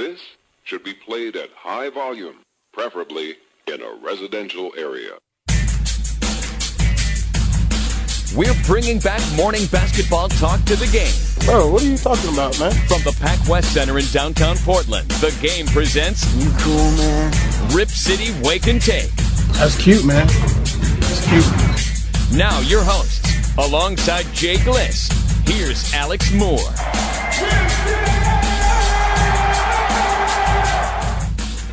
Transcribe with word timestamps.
This 0.00 0.22
should 0.64 0.82
be 0.82 0.94
played 0.94 1.36
at 1.36 1.50
high 1.54 1.90
volume, 1.90 2.36
preferably 2.72 3.34
in 3.66 3.82
a 3.82 3.92
residential 4.02 4.72
area. 4.74 5.18
We're 8.34 8.56
bringing 8.64 8.98
back 9.00 9.20
morning 9.36 9.66
basketball 9.70 10.30
talk 10.30 10.64
to 10.64 10.76
the 10.76 10.86
game. 10.86 11.12
Bro, 11.44 11.70
what 11.70 11.82
are 11.82 11.86
you 11.86 11.98
talking 11.98 12.32
about, 12.32 12.58
man? 12.58 12.72
From 12.88 13.02
the 13.02 13.14
Pac 13.20 13.46
West 13.46 13.74
Center 13.74 13.98
in 13.98 14.06
downtown 14.06 14.56
Portland, 14.64 15.06
the 15.20 15.36
game 15.46 15.66
presents 15.66 16.34
You 16.34 16.50
cool, 16.60 16.90
man? 16.92 17.30
Rip 17.74 17.90
City 17.90 18.32
Wake 18.42 18.68
and 18.68 18.80
Take. 18.80 19.14
That's 19.58 19.76
cute, 19.82 20.06
man. 20.06 20.26
That's 20.28 21.28
cute. 21.28 22.38
Now, 22.38 22.58
your 22.60 22.82
hosts, 22.82 23.54
alongside 23.58 24.24
Jay 24.32 24.54
Gliss, 24.54 25.12
here's 25.46 25.92
Alex 25.92 26.32
Moore. 26.32 28.39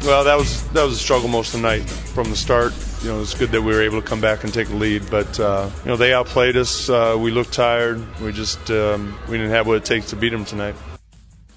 Well, 0.08 0.24
that 0.24 0.38
was 0.38 0.66
that 0.70 0.86
was 0.86 0.94
a 0.94 1.00
struggle 1.00 1.28
most 1.28 1.54
of 1.54 1.62
the 1.62 1.68
night 1.68 1.82
from 1.82 2.30
the 2.30 2.36
start. 2.38 2.72
You 3.04 3.10
know, 3.10 3.22
it's 3.22 3.34
good 3.34 3.52
that 3.52 3.62
we 3.62 3.74
were 3.74 3.82
able 3.82 4.02
to 4.02 4.08
come 4.08 4.22
back 4.22 4.46
and 4.46 4.54
take 4.54 4.70
the 4.70 4.76
lead, 4.76 5.04
but 5.12 5.38
uh, 5.38 5.70
you 5.84 5.90
know 5.90 5.98
they 5.98 6.14
outplayed 6.14 6.56
us. 6.56 6.90
Uh, 6.90 7.18
we 7.20 7.30
looked 7.30 7.52
tired. 7.52 8.02
We 8.22 8.32
just 8.32 8.72
um, 8.72 9.20
we 9.28 9.36
didn't 9.36 9.52
have 9.52 9.68
what 9.68 9.76
it 9.76 9.84
takes 9.84 10.10
to 10.12 10.16
beat 10.16 10.30
them 10.30 10.46
tonight. 10.46 10.76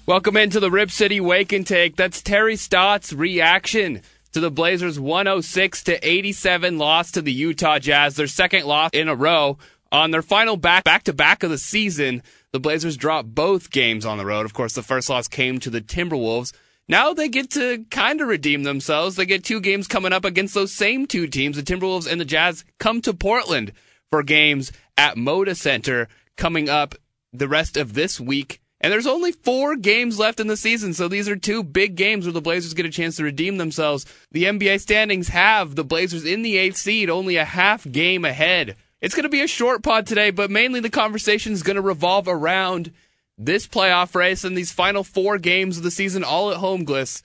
Welcome 0.05 0.35
into 0.35 0.59
the 0.59 0.69
Rip 0.69 0.91
City 0.91 1.21
Wake 1.21 1.53
and 1.53 1.65
Take. 1.65 1.95
That's 1.95 2.21
Terry 2.21 2.57
Stotts' 2.57 3.13
reaction 3.13 4.01
to 4.33 4.41
the 4.41 4.51
Blazers' 4.51 4.99
106 4.99 5.83
to 5.83 6.05
87 6.05 6.77
loss 6.77 7.11
to 7.11 7.21
the 7.21 7.31
Utah 7.31 7.79
Jazz, 7.79 8.17
their 8.17 8.27
second 8.27 8.65
loss 8.65 8.89
in 8.91 9.07
a 9.07 9.15
row. 9.15 9.59
On 9.93 10.11
their 10.11 10.21
final 10.21 10.57
back 10.57 10.83
back 10.83 11.03
to 11.03 11.13
back 11.13 11.43
of 11.43 11.51
the 11.51 11.57
season, 11.57 12.21
the 12.51 12.59
Blazers 12.59 12.97
dropped 12.97 13.33
both 13.33 13.71
games 13.71 14.05
on 14.05 14.17
the 14.17 14.25
road. 14.25 14.45
Of 14.45 14.53
course, 14.53 14.73
the 14.73 14.83
first 14.83 15.09
loss 15.09 15.29
came 15.29 15.57
to 15.59 15.69
the 15.69 15.79
Timberwolves. 15.79 16.51
Now 16.91 17.13
they 17.13 17.29
get 17.29 17.51
to 17.51 17.85
kind 17.89 18.19
of 18.19 18.27
redeem 18.27 18.63
themselves. 18.63 19.15
They 19.15 19.25
get 19.25 19.45
two 19.45 19.61
games 19.61 19.87
coming 19.87 20.11
up 20.11 20.25
against 20.25 20.53
those 20.53 20.73
same 20.73 21.07
two 21.07 21.25
teams. 21.25 21.55
The 21.55 21.63
Timberwolves 21.63 22.05
and 22.05 22.19
the 22.19 22.25
Jazz 22.25 22.65
come 22.79 22.99
to 23.03 23.13
Portland 23.13 23.71
for 24.09 24.23
games 24.23 24.73
at 24.97 25.15
Moda 25.15 25.55
Center 25.55 26.09
coming 26.35 26.67
up 26.67 26.95
the 27.31 27.47
rest 27.47 27.77
of 27.77 27.93
this 27.93 28.19
week. 28.19 28.59
And 28.81 28.91
there's 28.91 29.07
only 29.07 29.31
four 29.31 29.77
games 29.77 30.19
left 30.19 30.41
in 30.41 30.47
the 30.47 30.57
season, 30.57 30.93
so 30.93 31.07
these 31.07 31.29
are 31.29 31.37
two 31.37 31.63
big 31.63 31.95
games 31.95 32.25
where 32.25 32.33
the 32.33 32.41
Blazers 32.41 32.73
get 32.73 32.85
a 32.85 32.89
chance 32.89 33.15
to 33.15 33.23
redeem 33.23 33.55
themselves. 33.55 34.05
The 34.33 34.43
NBA 34.43 34.81
standings 34.81 35.29
have 35.29 35.75
the 35.75 35.85
Blazers 35.85 36.25
in 36.25 36.41
the 36.41 36.57
eighth 36.57 36.75
seed, 36.75 37.09
only 37.09 37.37
a 37.37 37.45
half 37.45 37.89
game 37.89 38.25
ahead. 38.25 38.75
It's 38.99 39.15
going 39.15 39.23
to 39.23 39.29
be 39.29 39.41
a 39.41 39.47
short 39.47 39.81
pod 39.81 40.07
today, 40.07 40.29
but 40.29 40.51
mainly 40.51 40.81
the 40.81 40.89
conversation 40.89 41.53
is 41.53 41.63
going 41.63 41.77
to 41.77 41.81
revolve 41.81 42.27
around 42.27 42.91
this 43.37 43.67
playoff 43.67 44.15
race 44.15 44.43
and 44.43 44.57
these 44.57 44.71
final 44.71 45.03
four 45.03 45.37
games 45.37 45.77
of 45.77 45.83
the 45.83 45.91
season, 45.91 46.23
all 46.23 46.51
at 46.51 46.57
home, 46.57 46.85
Gliss. 46.85 47.21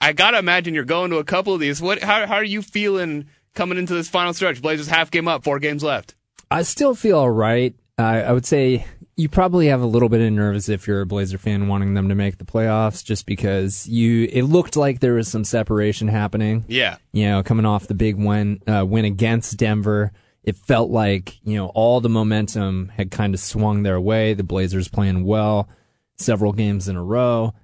I 0.00 0.12
gotta 0.12 0.38
imagine 0.38 0.74
you're 0.74 0.84
going 0.84 1.10
to 1.10 1.18
a 1.18 1.24
couple 1.24 1.54
of 1.54 1.60
these. 1.60 1.80
What? 1.80 2.02
How, 2.02 2.26
how 2.26 2.34
are 2.36 2.44
you 2.44 2.62
feeling 2.62 3.26
coming 3.54 3.78
into 3.78 3.94
this 3.94 4.08
final 4.08 4.34
stretch? 4.34 4.60
Blazers 4.62 4.88
half 4.88 5.10
game 5.10 5.28
up, 5.28 5.44
four 5.44 5.58
games 5.58 5.82
left. 5.82 6.14
I 6.50 6.62
still 6.62 6.94
feel 6.94 7.18
all 7.18 7.30
right. 7.30 7.74
I 7.96 8.22
I 8.22 8.32
would 8.32 8.46
say 8.46 8.84
you 9.16 9.28
probably 9.28 9.66
have 9.66 9.80
a 9.82 9.86
little 9.86 10.08
bit 10.08 10.20
of 10.20 10.32
nerves 10.32 10.68
if 10.68 10.86
you're 10.86 11.00
a 11.00 11.06
Blazer 11.06 11.38
fan 11.38 11.66
wanting 11.66 11.94
them 11.94 12.08
to 12.08 12.14
make 12.14 12.38
the 12.38 12.44
playoffs, 12.44 13.04
just 13.04 13.26
because 13.26 13.88
you 13.88 14.28
it 14.32 14.42
looked 14.42 14.76
like 14.76 15.00
there 15.00 15.14
was 15.14 15.26
some 15.26 15.42
separation 15.42 16.06
happening. 16.06 16.64
Yeah, 16.68 16.98
You 17.12 17.26
know, 17.26 17.42
coming 17.42 17.66
off 17.66 17.88
the 17.88 17.94
big 17.94 18.14
win 18.14 18.62
uh, 18.66 18.84
win 18.86 19.04
against 19.04 19.56
Denver, 19.56 20.12
it 20.42 20.56
felt 20.56 20.90
like 20.90 21.38
you 21.44 21.56
know 21.56 21.66
all 21.68 22.00
the 22.00 22.08
momentum 22.08 22.90
had 22.94 23.10
kind 23.10 23.34
of 23.34 23.40
swung 23.40 23.82
their 23.82 24.00
way. 24.00 24.34
The 24.34 24.44
Blazers 24.44 24.88
playing 24.88 25.24
well, 25.24 25.68
several 26.16 26.52
games 26.52 26.88
in 26.88 26.96
a 26.96 27.02
row. 27.02 27.54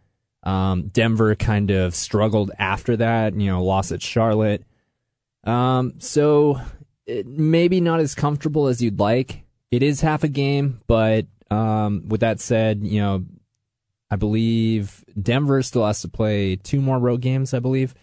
Um, 0.43 0.89
Denver 0.89 1.35
kind 1.35 1.71
of 1.71 1.95
struggled 1.95 2.51
after 2.59 2.97
that. 2.97 3.35
You 3.35 3.47
know, 3.47 3.65
lost 3.65 3.93
at 3.93 4.03
Charlotte. 4.03 4.65
Um, 5.45 5.95
so 5.99 6.61
it, 7.07 7.27
maybe 7.27 7.81
not 7.81 8.01
as 8.01 8.15
comfortable 8.15 8.67
as 8.67 8.83
you'd 8.83 8.99
like. 8.99 9.43
It 9.71 9.83
is 9.83 10.01
half 10.01 10.25
a 10.25 10.29
game, 10.29 10.81
but 10.87 11.27
um, 11.51 12.05
with 12.09 12.21
that 12.21 12.41
said, 12.41 12.85
you 12.85 13.01
know, 13.01 13.25
I 14.11 14.17
believe 14.17 15.05
Denver 15.21 15.63
still 15.63 15.87
has 15.87 16.03
to 16.03 16.09
play 16.09 16.57
two 16.57 16.81
more 16.81 16.99
road 16.99 17.21
games, 17.21 17.53
I 17.53 17.59
believe, 17.59 17.95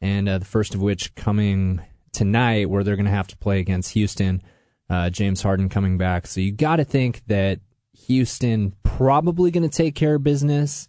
and 0.00 0.28
uh, 0.28 0.38
the 0.38 0.44
first 0.44 0.74
of 0.74 0.80
which 0.80 1.14
coming 1.14 1.80
tonight, 2.18 2.68
where 2.68 2.82
they're 2.82 2.96
going 2.96 3.06
to 3.06 3.12
have 3.12 3.28
to 3.28 3.36
play 3.36 3.60
against 3.60 3.92
Houston. 3.92 4.42
Uh, 4.90 5.10
James 5.10 5.42
Harden 5.42 5.68
coming 5.68 5.98
back, 5.98 6.26
so 6.26 6.40
you 6.40 6.50
got 6.50 6.76
to 6.76 6.84
think 6.84 7.22
that 7.26 7.60
Houston 8.06 8.74
probably 8.82 9.50
going 9.50 9.68
to 9.68 9.76
take 9.76 9.94
care 9.94 10.14
of 10.14 10.22
business 10.22 10.88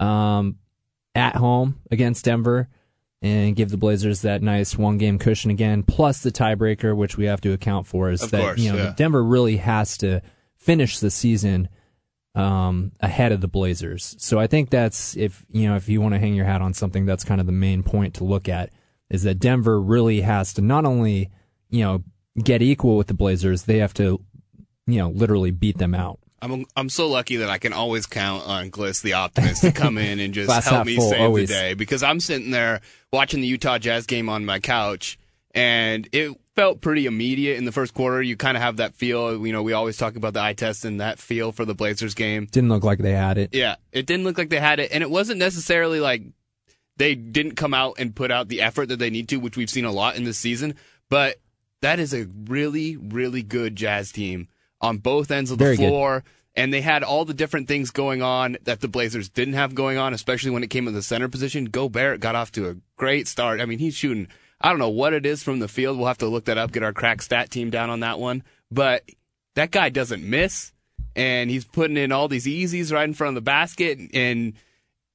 um, 0.00 0.56
at 1.14 1.36
home 1.36 1.80
against 1.90 2.24
Denver 2.24 2.68
and 3.22 3.54
give 3.54 3.70
the 3.70 3.76
Blazers 3.76 4.22
that 4.22 4.42
nice 4.42 4.76
one 4.76 4.98
game 4.98 5.18
cushion 5.18 5.50
again, 5.50 5.84
plus 5.84 6.20
the 6.22 6.32
tiebreaker, 6.32 6.96
which 6.96 7.16
we 7.16 7.26
have 7.26 7.40
to 7.42 7.52
account 7.52 7.86
for, 7.86 8.10
is 8.10 8.22
Of 8.22 8.32
that 8.32 8.40
course, 8.40 8.60
you 8.60 8.72
know 8.72 8.78
yeah. 8.78 8.94
Denver 8.96 9.22
really 9.22 9.58
has 9.58 9.96
to 9.98 10.20
finish 10.56 10.98
the 10.98 11.10
season 11.10 11.68
um, 12.34 12.92
ahead 13.00 13.32
of 13.32 13.40
the 13.40 13.48
Blazers. 13.48 14.16
So 14.18 14.38
I 14.38 14.46
think 14.46 14.70
that's 14.70 15.16
if 15.16 15.46
you 15.48 15.68
know 15.68 15.76
if 15.76 15.88
you 15.88 16.00
want 16.00 16.14
to 16.14 16.18
hang 16.18 16.34
your 16.34 16.44
hat 16.44 16.60
on 16.60 16.74
something, 16.74 17.06
that's 17.06 17.24
kind 17.24 17.40
of 17.40 17.46
the 17.46 17.52
main 17.52 17.82
point 17.82 18.14
to 18.14 18.24
look 18.24 18.48
at 18.48 18.70
is 19.10 19.22
that 19.22 19.38
Denver 19.38 19.80
really 19.80 20.20
has 20.20 20.52
to 20.54 20.62
not 20.62 20.84
only 20.84 21.30
you 21.70 21.84
know 21.84 22.02
get 22.42 22.62
equal 22.62 22.96
with 22.96 23.06
the 23.06 23.14
Blazers, 23.14 23.64
they 23.64 23.78
have 23.78 23.94
to 23.94 24.20
you 24.86 24.98
know 24.98 25.10
literally 25.10 25.50
beat 25.50 25.78
them 25.78 25.94
out. 25.94 26.18
I'm 26.40 26.66
I'm 26.76 26.88
so 26.88 27.08
lucky 27.08 27.36
that 27.36 27.50
I 27.50 27.58
can 27.58 27.72
always 27.72 28.06
count 28.06 28.46
on 28.46 28.70
Gliss 28.70 29.02
the 29.02 29.14
optimist 29.14 29.62
to 29.62 29.72
come 29.72 29.98
in 29.98 30.20
and 30.20 30.32
just 30.34 30.68
help 30.68 30.86
me 30.86 30.96
full, 30.96 31.10
save 31.10 31.20
always. 31.20 31.48
the 31.48 31.54
day 31.54 31.74
because 31.74 32.02
I'm 32.02 32.20
sitting 32.20 32.50
there 32.50 32.80
watching 33.12 33.40
the 33.40 33.46
Utah 33.46 33.78
Jazz 33.78 34.06
game 34.06 34.28
on 34.28 34.44
my 34.44 34.60
couch 34.60 35.18
and 35.52 36.08
it 36.12 36.38
felt 36.54 36.80
pretty 36.80 37.06
immediate 37.06 37.56
in 37.56 37.64
the 37.64 37.72
first 37.72 37.94
quarter. 37.94 38.22
You 38.22 38.36
kind 38.36 38.56
of 38.56 38.62
have 38.62 38.76
that 38.76 38.94
feel, 38.94 39.44
you 39.46 39.52
know, 39.52 39.62
we 39.62 39.72
always 39.72 39.96
talk 39.96 40.16
about 40.16 40.34
the 40.34 40.42
eye 40.42 40.52
test 40.52 40.84
and 40.84 41.00
that 41.00 41.18
feel 41.18 41.52
for 41.52 41.64
the 41.64 41.74
Blazers 41.74 42.14
game. 42.14 42.46
Didn't 42.50 42.68
look 42.68 42.84
like 42.84 42.98
they 42.98 43.12
had 43.12 43.38
it. 43.38 43.54
Yeah, 43.54 43.76
it 43.92 44.06
didn't 44.06 44.24
look 44.24 44.38
like 44.38 44.50
they 44.50 44.60
had 44.60 44.80
it, 44.80 44.90
and 44.92 45.02
it 45.02 45.10
wasn't 45.10 45.38
necessarily 45.38 46.00
like 46.00 46.22
they 46.98 47.14
didn't 47.14 47.54
come 47.54 47.72
out 47.72 47.94
and 47.98 48.14
put 48.14 48.30
out 48.30 48.48
the 48.48 48.60
effort 48.60 48.86
that 48.86 48.98
they 48.98 49.10
need 49.10 49.28
to, 49.30 49.36
which 49.38 49.56
we've 49.56 49.70
seen 49.70 49.84
a 49.84 49.92
lot 49.92 50.16
in 50.16 50.24
this 50.24 50.38
season. 50.38 50.74
But 51.08 51.36
that 51.80 51.98
is 51.98 52.12
a 52.12 52.26
really, 52.46 52.96
really 52.96 53.42
good 53.42 53.76
Jazz 53.76 54.12
team 54.12 54.48
on 54.80 54.98
both 54.98 55.30
ends 55.30 55.50
of 55.50 55.58
the 55.58 55.64
Very 55.64 55.76
good. 55.76 55.88
floor. 55.88 56.24
And 56.56 56.72
they 56.72 56.80
had 56.80 57.04
all 57.04 57.24
the 57.24 57.34
different 57.34 57.68
things 57.68 57.92
going 57.92 58.20
on 58.20 58.56
that 58.64 58.80
the 58.80 58.88
Blazers 58.88 59.28
didn't 59.28 59.54
have 59.54 59.76
going 59.76 59.96
on, 59.96 60.12
especially 60.12 60.50
when 60.50 60.64
it 60.64 60.70
came 60.70 60.86
to 60.86 60.90
the 60.90 61.02
center 61.02 61.28
position. 61.28 61.66
Gobert 61.66 62.18
got 62.18 62.34
off 62.34 62.50
to 62.52 62.68
a 62.68 62.76
great 62.96 63.28
start. 63.28 63.60
I 63.60 63.64
mean, 63.64 63.78
he's 63.78 63.94
shooting, 63.94 64.26
I 64.60 64.70
don't 64.70 64.80
know 64.80 64.88
what 64.88 65.12
it 65.12 65.24
is 65.24 65.44
from 65.44 65.60
the 65.60 65.68
field. 65.68 65.96
We'll 65.96 66.08
have 66.08 66.18
to 66.18 66.26
look 66.26 66.46
that 66.46 66.58
up, 66.58 66.72
get 66.72 66.82
our 66.82 66.92
crack 66.92 67.22
stat 67.22 67.50
team 67.50 67.70
down 67.70 67.90
on 67.90 68.00
that 68.00 68.18
one. 68.18 68.42
But 68.72 69.04
that 69.54 69.70
guy 69.70 69.88
doesn't 69.88 70.28
miss 70.28 70.72
and 71.14 71.48
he's 71.48 71.64
putting 71.64 71.96
in 71.96 72.10
all 72.10 72.26
these 72.26 72.46
easies 72.46 72.92
right 72.92 73.06
in 73.06 73.14
front 73.14 73.30
of 73.30 73.34
the 73.36 73.40
basket. 73.40 74.00
And 74.12 74.54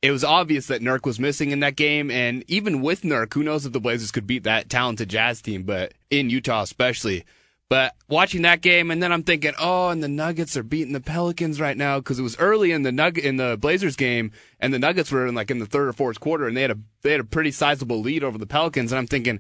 it 0.04 0.12
was 0.12 0.26
obvious 0.26 0.68
that 0.68 0.82
Nurk 0.82 1.06
was 1.06 1.18
missing 1.18 1.52
in 1.52 1.62
that 1.62 1.78
game. 1.78 2.12
And 2.12 2.44
even 2.50 2.82
with 2.82 3.04
Nurk, 3.04 3.34
who 3.34 3.42
knows 3.42 3.66
if 3.66 3.72
the 3.72 3.80
Blazers 3.80 4.12
could 4.12 4.28
beat 4.28 4.44
that 4.44 4.70
talented 4.70 5.10
Jazz 5.10 5.42
team, 5.42 5.64
but 5.64 5.94
in 6.12 6.30
Utah 6.30 6.64
especially. 6.64 7.24
But 7.70 7.96
watching 8.10 8.42
that 8.42 8.62
game, 8.62 8.92
and 8.92 9.02
then 9.02 9.14
I'm 9.14 9.24
thinking, 9.24 9.54
oh, 9.58 9.88
and 9.88 10.04
the 10.04 10.10
Nuggets 10.10 10.58
are 10.58 10.62
beating 10.62 10.92
the 10.92 11.00
Pelicans 11.00 11.62
right 11.62 11.78
now 11.78 12.00
because 12.00 12.20
it 12.20 12.24
was 12.24 12.38
early 12.38 12.74
in 12.74 12.84
the 12.84 12.92
Nug 12.92 13.18
in 13.18 13.38
the 13.38 13.58
Blazers 13.58 13.96
game, 13.96 14.34
and 14.60 14.74
the 14.74 14.78
Nuggets 14.78 15.10
were 15.10 15.26
in 15.26 15.36
like 15.36 15.50
in 15.50 15.60
the 15.60 15.66
third 15.66 15.88
or 15.88 15.94
fourth 15.94 16.20
quarter, 16.20 16.48
and 16.48 16.56
they 16.56 16.62
had 16.62 16.72
a 16.72 16.78
they 17.02 17.12
had 17.12 17.22
a 17.22 17.24
pretty 17.24 17.52
sizable 17.52 18.02
lead 18.02 18.26
over 18.26 18.38
the 18.38 18.46
Pelicans, 18.46 18.92
and 18.92 19.00
I'm 19.00 19.08
thinking, 19.08 19.40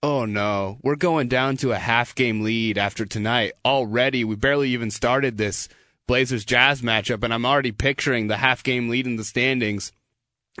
oh 0.00 0.24
no, 0.24 0.78
we're 0.82 0.94
going 0.94 1.26
down 1.28 1.56
to 1.58 1.72
a 1.72 1.76
half 1.76 2.14
game 2.14 2.42
lead 2.42 2.78
after 2.78 3.04
tonight 3.04 3.52
already. 3.64 4.24
We 4.24 4.36
barely 4.36 4.70
even 4.70 4.92
started 4.92 5.36
this 5.36 5.68
Blazers 6.06 6.44
Jazz 6.44 6.80
matchup, 6.82 7.24
and 7.24 7.34
I'm 7.34 7.44
already 7.44 7.72
picturing 7.72 8.28
the 8.28 8.36
half 8.36 8.62
game 8.62 8.88
lead 8.88 9.06
in 9.06 9.16
the 9.16 9.24
standings. 9.24 9.92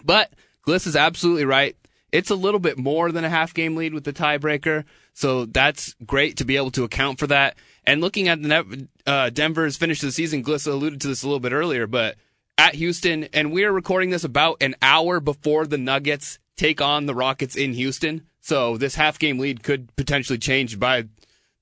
But 0.02 0.32
Gliss 0.66 0.86
is 0.86 0.96
absolutely 0.96 1.44
right. 1.44 1.76
It's 2.10 2.30
a 2.30 2.36
little 2.36 2.60
bit 2.60 2.78
more 2.78 3.10
than 3.12 3.24
a 3.24 3.30
half 3.30 3.54
game 3.54 3.76
lead 3.76 3.92
with 3.92 4.04
the 4.04 4.12
tiebreaker, 4.12 4.84
so 5.14 5.46
that's 5.46 5.94
great 6.06 6.36
to 6.36 6.44
be 6.44 6.56
able 6.56 6.70
to 6.72 6.84
account 6.84 7.18
for 7.18 7.26
that. 7.26 7.56
And 7.84 8.00
looking 8.00 8.28
at 8.28 8.40
the 8.40 8.88
uh, 9.06 9.30
Denver's 9.30 9.76
finish 9.76 10.02
of 10.02 10.08
the 10.08 10.12
season, 10.12 10.44
Gliss 10.44 10.66
alluded 10.66 11.00
to 11.00 11.08
this 11.08 11.22
a 11.22 11.26
little 11.26 11.40
bit 11.40 11.52
earlier, 11.52 11.86
but 11.86 12.16
at 12.56 12.76
Houston, 12.76 13.24
and 13.32 13.52
we 13.52 13.64
are 13.64 13.72
recording 13.72 14.10
this 14.10 14.24
about 14.24 14.62
an 14.62 14.76
hour 14.80 15.18
before 15.18 15.66
the 15.66 15.78
Nuggets 15.78 16.38
take 16.56 16.80
on 16.80 17.06
the 17.06 17.14
Rockets 17.14 17.56
in 17.56 17.72
Houston. 17.74 18.26
So 18.40 18.76
this 18.76 18.94
half 18.94 19.18
game 19.18 19.38
lead 19.38 19.62
could 19.62 19.94
potentially 19.96 20.38
change 20.38 20.78
by 20.78 21.04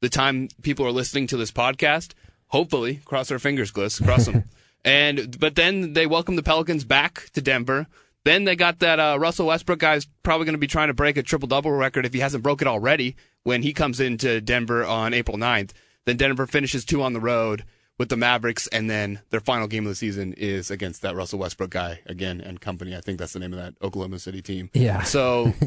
the 0.00 0.08
time 0.08 0.48
people 0.62 0.84
are 0.86 0.92
listening 0.92 1.26
to 1.28 1.36
this 1.36 1.50
podcast. 1.50 2.12
Hopefully, 2.48 3.00
cross 3.04 3.30
our 3.30 3.38
fingers, 3.38 3.72
Gliss, 3.72 4.04
cross 4.04 4.26
them. 4.26 4.44
and 4.84 5.38
but 5.40 5.54
then 5.54 5.94
they 5.94 6.06
welcome 6.06 6.36
the 6.36 6.42
Pelicans 6.42 6.84
back 6.84 7.30
to 7.32 7.40
Denver. 7.40 7.86
Then 8.24 8.44
they 8.44 8.54
got 8.54 8.78
that 8.80 9.00
uh, 9.00 9.16
Russell 9.19 9.46
Westbrook 9.46 9.80
guy's 9.80 10.06
probably 10.22 10.44
going 10.44 10.54
to 10.54 10.58
be 10.58 10.66
trying 10.69 10.88
to 10.88 10.94
break 10.94 11.16
a 11.16 11.22
triple 11.22 11.48
double 11.48 11.72
record 11.72 12.06
if 12.06 12.12
he 12.14 12.20
hasn't 12.20 12.42
broke 12.44 12.62
it 12.62 12.69
already 12.69 13.16
when 13.42 13.62
he 13.62 13.72
comes 13.72 13.98
into 14.00 14.40
Denver 14.40 14.84
on 14.84 15.12
April 15.12 15.36
9th. 15.36 15.70
Then 16.04 16.16
Denver 16.16 16.46
finishes 16.46 16.84
two 16.84 17.02
on 17.02 17.12
the 17.14 17.20
road 17.20 17.64
with 17.98 18.08
the 18.08 18.16
Mavericks, 18.16 18.66
and 18.69 18.88
then 18.88 19.20
their 19.30 19.40
final 19.40 19.66
game 19.69 19.84
of 19.86 19.90
the 19.90 19.94
season 19.96 20.32
is 20.34 20.70
against 20.70 21.02
that 21.02 21.14
Russell 21.14 21.38
Westbrook 21.40 21.70
guy 21.70 22.00
again 22.06 22.40
and 22.40 22.60
company. 22.60 22.96
I 22.96 23.00
think 23.00 23.19
that's 23.19 23.32
the 23.32 23.38
name 23.40 23.52
of 23.52 23.58
that 23.58 23.74
Oklahoma 23.82 24.19
City 24.19 24.40
team. 24.42 24.70
Yeah. 24.72 25.02
So 25.02 25.52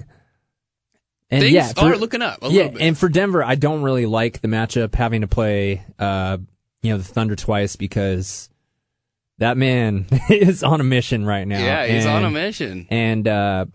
And 1.32 1.42
things 1.42 1.54
yeah, 1.54 1.74
for- 1.74 1.94
are 1.94 1.98
looking 1.98 2.22
up 2.22 2.38
a 2.44 2.48
yeah, 2.48 2.52
little 2.64 2.72
bit. 2.74 2.82
and 2.84 2.98
for 2.98 3.10
Denver, 3.10 3.44
I 3.44 3.56
don't 3.56 3.82
really 3.82 4.06
like 4.06 4.42
the 4.42 4.48
matchup 4.48 4.94
having 4.96 5.22
to 5.22 5.28
play, 5.28 5.84
uh, 5.98 6.38
you 6.84 6.92
know, 6.92 6.98
the 7.00 7.04
Thunder 7.04 7.36
twice 7.36 7.76
because 7.76 8.48
that 9.40 9.58
man 9.58 10.06
is 10.30 10.64
on 10.64 10.80
a 10.82 10.84
mission 10.84 11.26
right 11.26 11.48
now. 11.48 11.60
yeah, 11.64 11.86
he's 11.86 12.06
and, 12.06 12.16
on 12.16 12.26
a 12.26 12.32
mission. 12.32 12.88
and 12.90 13.28
uh, 13.28 13.66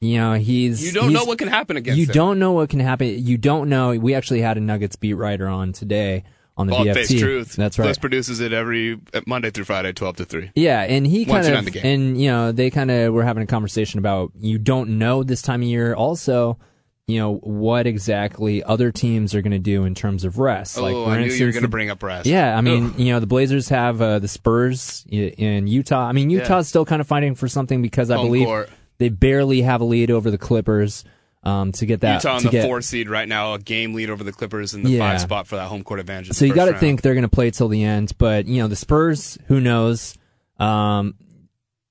you 0.00 0.18
know 0.18 0.34
he's 0.34 0.84
You 0.84 0.92
don't 0.92 1.10
he's- 1.10 1.20
know 1.20 1.24
what 1.26 1.38
can 1.38 1.48
happen 1.48 1.76
against 1.76 1.98
you 1.98 2.06
him. 2.06 2.12
don't 2.12 2.38
know 2.38 2.52
what 2.52 2.68
can 2.70 2.80
happen. 2.80 3.24
You 3.24 3.36
don't 3.38 3.68
know. 3.68 3.90
We 3.98 4.14
actually 4.14 4.40
had 4.42 4.56
a 4.56 4.60
Nuggets 4.60 4.96
beat 4.96 5.14
writer 5.14 5.46
on 5.48 5.72
today 5.72 6.24
on 6.56 6.66
the 6.68 6.72
Bald 6.72 6.86
BFT. 6.86 6.94
face 6.94 7.20
truth. 7.20 7.56
That's 7.56 7.78
right. 7.78 7.88
Gliss 7.88 8.00
produces 8.00 8.38
it 8.40 8.52
every 8.52 9.00
uh, 9.12 9.20
Monday 9.26 9.50
through 9.50 9.64
Friday, 9.64 9.92
twelve 9.92 10.16
to 10.16 10.24
three. 10.24 10.52
Yeah, 10.54 10.82
and 10.82 11.06
he 11.06 11.24
Once 11.24 11.28
kind 11.30 11.44
you're 11.46 11.52
of 11.54 11.58
on 11.58 11.64
the 11.64 11.70
game. 11.72 11.84
and 11.86 12.20
you 12.20 12.30
know 12.30 12.52
they 12.52 12.70
kind 12.70 12.90
of 12.90 13.12
were 13.12 13.24
having 13.24 13.42
a 13.42 13.46
conversation 13.46 13.98
about 13.98 14.30
you 14.38 14.58
don't 14.58 14.98
know 14.98 15.22
this 15.22 15.42
time 15.42 15.62
of 15.62 15.68
year. 15.68 15.94
Also, 15.94 16.58
you 17.06 17.18
know 17.18 17.36
what 17.36 17.86
exactly 17.86 18.62
other 18.62 18.90
teams 18.90 19.34
are 19.34 19.42
going 19.42 19.52
to 19.52 19.58
do 19.58 19.84
in 19.84 19.94
terms 19.94 20.24
of 20.24 20.38
rest. 20.38 20.78
like 20.78 20.94
oh, 20.94 21.04
for 21.04 21.10
I 21.10 21.20
knew 21.20 21.32
you 21.32 21.46
were 21.46 21.52
going 21.52 21.62
to 21.62 21.68
bring 21.68 21.90
up 21.90 22.02
rest. 22.02 22.26
Yeah, 22.26 22.56
I 22.56 22.60
mean, 22.62 22.86
Ugh. 22.86 22.98
you 22.98 23.12
know, 23.12 23.20
the 23.20 23.26
Blazers 23.26 23.68
have 23.68 24.00
uh, 24.00 24.18
the 24.20 24.28
Spurs 24.28 25.04
in 25.10 25.66
Utah. 25.66 26.06
I 26.06 26.12
mean, 26.12 26.30
Utah's 26.30 26.68
still 26.68 26.84
kind 26.86 27.00
of 27.00 27.06
fighting 27.06 27.34
for 27.34 27.46
something 27.48 27.82
because 27.82 28.10
I 28.10 28.16
Home 28.16 28.26
believe 28.26 28.46
court. 28.46 28.70
they 28.98 29.10
barely 29.10 29.60
have 29.62 29.80
a 29.82 29.84
lead 29.84 30.10
over 30.10 30.30
the 30.30 30.38
Clippers 30.38 31.04
um, 31.42 31.72
to 31.72 31.84
get 31.84 32.00
that. 32.00 32.22
Utah 32.24 32.36
on 32.36 32.40
to 32.40 32.46
the 32.46 32.52
get, 32.52 32.64
four 32.64 32.80
seed 32.80 33.10
right 33.10 33.28
now, 33.28 33.52
a 33.52 33.58
game 33.58 33.92
lead 33.92 34.08
over 34.08 34.24
the 34.24 34.32
Clippers 34.32 34.72
in 34.72 34.82
the 34.82 34.88
Yeah. 34.88 35.00
five 35.10 35.20
spot 35.20 35.46
for 35.46 35.56
that 35.56 35.68
home 35.68 35.84
court 35.84 36.00
advantage. 36.00 36.32
So 36.32 36.46
you 36.46 36.54
got 36.54 36.66
to 36.66 36.78
think 36.78 37.02
they're 37.02 37.12
going 37.12 37.22
to 37.22 37.28
play 37.28 37.50
till 37.50 37.68
the 37.68 37.84
end. 37.84 38.12
But 38.16 38.46
you 38.46 38.62
know, 38.62 38.68
the 38.68 38.76
Spurs, 38.76 39.36
who 39.48 39.60
knows? 39.60 40.16
Um, 40.58 41.16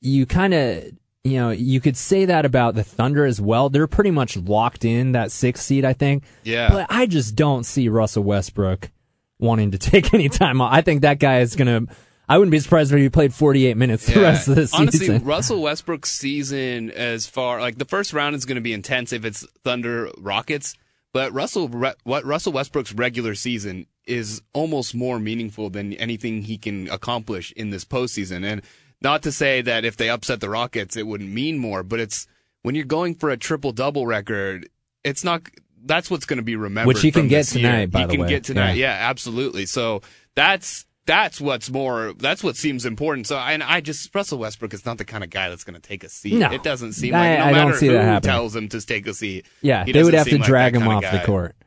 you 0.01 0.25
kind 0.25 0.53
of, 0.55 0.85
you 1.23 1.37
know, 1.37 1.51
you 1.51 1.79
could 1.79 1.95
say 1.95 2.25
that 2.25 2.45
about 2.45 2.75
the 2.75 2.83
Thunder 2.83 3.25
as 3.25 3.39
well. 3.39 3.69
They're 3.69 3.87
pretty 3.87 4.11
much 4.11 4.35
locked 4.35 4.83
in 4.83 5.13
that 5.13 5.31
sixth 5.31 5.63
seed, 5.63 5.85
I 5.85 5.93
think. 5.93 6.23
Yeah. 6.43 6.69
But 6.69 6.87
I 6.89 7.05
just 7.05 7.35
don't 7.35 7.63
see 7.65 7.87
Russell 7.87 8.23
Westbrook 8.23 8.91
wanting 9.39 9.71
to 9.71 9.77
take 9.79 10.13
any 10.13 10.29
time 10.29 10.59
off. 10.59 10.73
I 10.73 10.81
think 10.81 11.01
that 11.01 11.19
guy 11.19 11.39
is 11.39 11.55
going 11.55 11.87
to. 11.87 11.93
I 12.27 12.37
wouldn't 12.37 12.51
be 12.51 12.59
surprised 12.59 12.91
if 12.93 12.99
he 12.99 13.09
played 13.09 13.33
48 13.33 13.75
minutes 13.75 14.05
the 14.05 14.21
rest 14.21 14.47
of 14.47 14.55
the 14.55 14.67
season. 14.67 14.81
Honestly, 14.81 15.17
Russell 15.19 15.61
Westbrook's 15.61 16.09
season, 16.09 16.89
as 16.91 17.27
far 17.27 17.59
like 17.59 17.77
the 17.77 17.85
first 17.85 18.13
round 18.13 18.35
is 18.35 18.45
going 18.45 18.55
to 18.55 18.61
be 18.61 18.71
intense 18.71 19.11
if 19.11 19.25
it's 19.25 19.45
Thunder 19.63 20.09
Rockets, 20.17 20.75
but 21.11 21.33
Russell 21.33 21.67
what 21.67 22.25
Russell 22.25 22.53
Westbrook's 22.53 22.93
regular 22.93 23.35
season 23.35 23.87
is 24.05 24.41
almost 24.53 24.95
more 24.95 25.19
meaningful 25.19 25.69
than 25.69 25.93
anything 25.93 26.43
he 26.43 26.57
can 26.57 26.89
accomplish 26.89 27.51
in 27.53 27.69
this 27.69 27.85
postseason. 27.85 28.45
And 28.45 28.61
not 29.03 29.23
to 29.23 29.31
say 29.31 29.61
that 29.61 29.85
if 29.85 29.97
they 29.97 30.09
upset 30.09 30.39
the 30.39 30.49
Rockets, 30.49 30.95
it 30.97 31.05
wouldn't 31.05 31.29
mean 31.29 31.57
more, 31.57 31.83
but 31.83 31.99
it's 31.99 32.25
when 32.61 32.75
you're 32.75 32.85
going 32.85 33.15
for 33.15 33.29
a 33.29 33.37
triple 33.37 33.71
double 33.73 34.07
record, 34.07 34.69
it's 35.03 35.23
not. 35.23 35.41
That's 35.85 36.09
what's 36.09 36.25
going 36.25 36.37
to 36.37 36.43
be 36.43 36.55
remembered. 36.55 36.87
Which 36.87 37.01
he 37.01 37.11
can 37.11 37.27
get 37.27 37.39
this 37.39 37.55
year. 37.57 37.69
tonight, 37.69 37.91
by 37.91 37.99
he 38.01 38.05
the 38.07 38.15
can 38.17 38.27
get 38.27 38.43
tonight. 38.45 38.73
Yeah. 38.77 38.97
Yeah, 38.97 39.09
absolutely. 39.09 39.65
So 39.65 40.01
that's 40.33 40.85
that's 41.05 41.41
what's 41.41 41.69
more. 41.69 42.13
That's 42.17 42.41
what 42.41 42.55
seems 42.55 42.85
important. 42.85 43.27
So 43.27 43.37
and 43.37 43.61
I 43.61 43.81
just 43.81 44.15
Russell 44.15 44.37
Westbrook 44.37 44.73
is 44.73 44.85
not 44.85 44.97
the 44.97 45.03
kind 45.03 45.25
of 45.25 45.29
guy 45.29 45.49
that's 45.49 45.65
going 45.65 45.73
to 45.75 45.81
take 45.85 46.05
a 46.05 46.09
seat. 46.09 46.35
No. 46.35 46.51
It 46.53 46.63
doesn't 46.63 46.93
seem 46.93 47.13
I- 47.13 47.17
like 47.17 47.39
no 47.39 47.43
I 47.43 47.51
don't 47.51 47.65
matter 47.67 47.77
see 47.77 47.87
who 47.87 47.93
that 47.93 48.03
happening. 48.05 48.31
tells 48.31 48.55
him 48.55 48.69
to 48.69 48.79
take 48.85 49.05
a 49.07 49.13
seat. 49.13 49.45
yeah, 49.61 49.83
he 49.83 49.91
they 49.91 50.03
would 50.03 50.13
have 50.13 50.27
to 50.29 50.37
like 50.37 50.45
drag 50.47 50.73
him 50.75 50.87
off 50.87 51.03
the 51.03 51.21
court. 51.25 51.57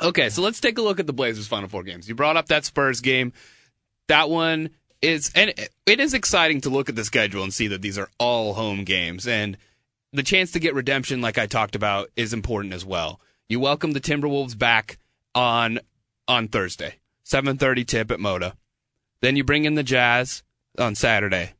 Okay, 0.00 0.30
so 0.30 0.40
let's 0.42 0.60
take 0.60 0.78
a 0.78 0.82
look 0.82 0.98
at 1.00 1.06
the 1.06 1.12
Blazers' 1.12 1.48
Final 1.48 1.68
Four 1.68 1.82
games. 1.82 2.08
You 2.08 2.14
brought 2.14 2.36
up 2.36 2.46
that 2.46 2.64
Spurs 2.64 3.00
game. 3.00 3.32
That 4.08 4.30
one 4.30 4.70
is, 5.02 5.30
and 5.34 5.50
it- 5.50 6.00
is 6.00 6.14
exciting 6.14 6.60
to 6.62 6.70
look 6.70 6.88
at 6.88 6.96
the 6.96 7.04
schedule 7.04 7.42
and 7.42 7.52
see 7.52 7.66
that 7.68 7.82
these 7.82 7.98
are 7.98 8.10
all 8.18 8.54
home 8.54 8.84
games. 8.84 9.26
And 9.26 9.56
the 10.12 10.22
chance 10.22 10.52
to 10.52 10.60
get 10.60 10.74
redemption, 10.74 11.20
like 11.20 11.38
I 11.38 11.46
talked 11.46 11.74
about, 11.74 12.10
is 12.16 12.32
important 12.32 12.74
as 12.74 12.84
well. 12.84 13.20
You 13.48 13.60
welcome 13.60 13.92
the 13.92 14.00
Timberwolves 14.00 14.56
back 14.56 14.98
on 15.34 15.80
on 16.28 16.48
Thursday, 16.48 16.96
7:30 17.24 17.84
tip 17.84 18.10
at 18.10 18.18
Moda. 18.18 18.54
Then 19.20 19.36
you 19.36 19.44
bring 19.44 19.64
in 19.64 19.74
the 19.74 19.82
Jazz 19.82 20.42
on 20.78 20.94
Saturday. 20.94 21.52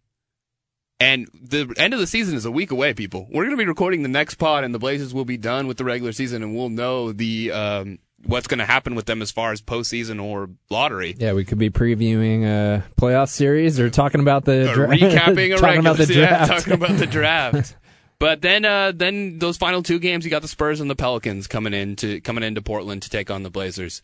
And 1.00 1.28
the 1.32 1.72
end 1.78 1.94
of 1.94 2.00
the 2.00 2.06
season 2.06 2.37
is 2.37 2.44
a 2.44 2.50
week 2.50 2.70
away, 2.70 2.92
people. 2.92 3.26
We're 3.31 3.44
going 3.44 3.56
to 3.56 3.62
be 3.62 3.66
recording 3.66 4.02
the 4.02 4.08
next 4.08 4.34
pod, 4.34 4.64
and 4.64 4.75
the 4.75 4.78
Blazers 4.78 5.14
will 5.14 5.25
be 5.25 5.38
done 5.38 5.66
with 5.66 5.78
the 5.78 5.84
regular 5.84 6.12
season, 6.12 6.42
and 6.42 6.54
we'll 6.54 6.69
know 6.69 7.10
the 7.10 7.50
um, 7.52 7.98
what's 8.25 8.46
going 8.46 8.58
to 8.58 8.64
happen 8.67 8.94
with 8.94 9.06
them 9.06 9.22
as 9.22 9.31
far 9.31 9.52
as 9.52 9.62
postseason 9.62 10.22
or 10.22 10.50
lottery. 10.70 11.14
Yeah, 11.19 11.32
we 11.32 11.44
could 11.44 11.58
be 11.58 11.70
previewing 11.70 12.44
a 12.44 12.84
playoff 13.00 13.28
series 13.28 13.81
or 13.81 13.90
talking 13.90 14.20
about 14.20 14.44
the 14.44 14.70
dra- 14.75 14.88
recapping 14.90 15.58
talking 15.58 15.62
regular 15.62 15.78
about 15.81 15.96
the 15.96 16.14
yeah, 16.14 16.46
draft. 16.46 16.49
talking 16.50 16.72
about 16.75 16.99
the 16.99 17.06
draft. 17.11 17.76
But 18.19 18.43
then, 18.43 18.67
uh, 18.67 18.93
then 18.94 19.38
those 19.38 19.56
final 19.56 19.82
two 19.82 19.99
games, 19.99 20.25
you 20.25 20.31
got 20.31 20.43
the 20.43 20.49
Spurs 20.49 20.81
and 20.81 20.90
the 20.90 20.96
Pelicans 20.96 21.46
coming 21.46 21.72
into 21.72 22.20
coming 22.20 22.44
into 22.44 22.61
Portland 22.61 23.02
to 23.02 23.11
take 23.11 23.31
on 23.31 23.43
the 23.43 23.50
Blazers. 23.50 24.02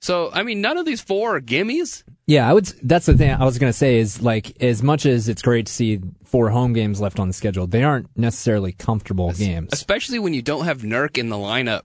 So, 0.00 0.30
I 0.32 0.42
mean, 0.44 0.60
none 0.60 0.78
of 0.78 0.86
these 0.86 1.00
four 1.00 1.36
are 1.36 1.40
gimmies. 1.40 2.04
Yeah, 2.26 2.48
I 2.48 2.54
would. 2.54 2.66
That's 2.82 3.06
the 3.06 3.16
thing 3.16 3.30
I 3.32 3.44
was 3.44 3.58
gonna 3.58 3.72
say 3.72 3.98
is 3.98 4.22
like 4.22 4.62
as 4.62 4.82
much 4.82 5.04
as 5.04 5.28
it's 5.28 5.42
great 5.42 5.66
to 5.66 5.72
see 5.72 6.00
four 6.24 6.50
home 6.50 6.72
games 6.72 7.00
left 7.00 7.18
on 7.18 7.28
the 7.28 7.34
schedule, 7.34 7.66
they 7.66 7.82
aren't 7.82 8.08
necessarily 8.16 8.72
comfortable 8.72 9.32
games. 9.32 9.70
especially 9.72 10.18
when 10.18 10.34
you 10.34 10.40
don't 10.42 10.64
have 10.64 10.82
Nurk 10.82 11.18
in 11.18 11.28
the 11.28 11.36
lineup. 11.36 11.82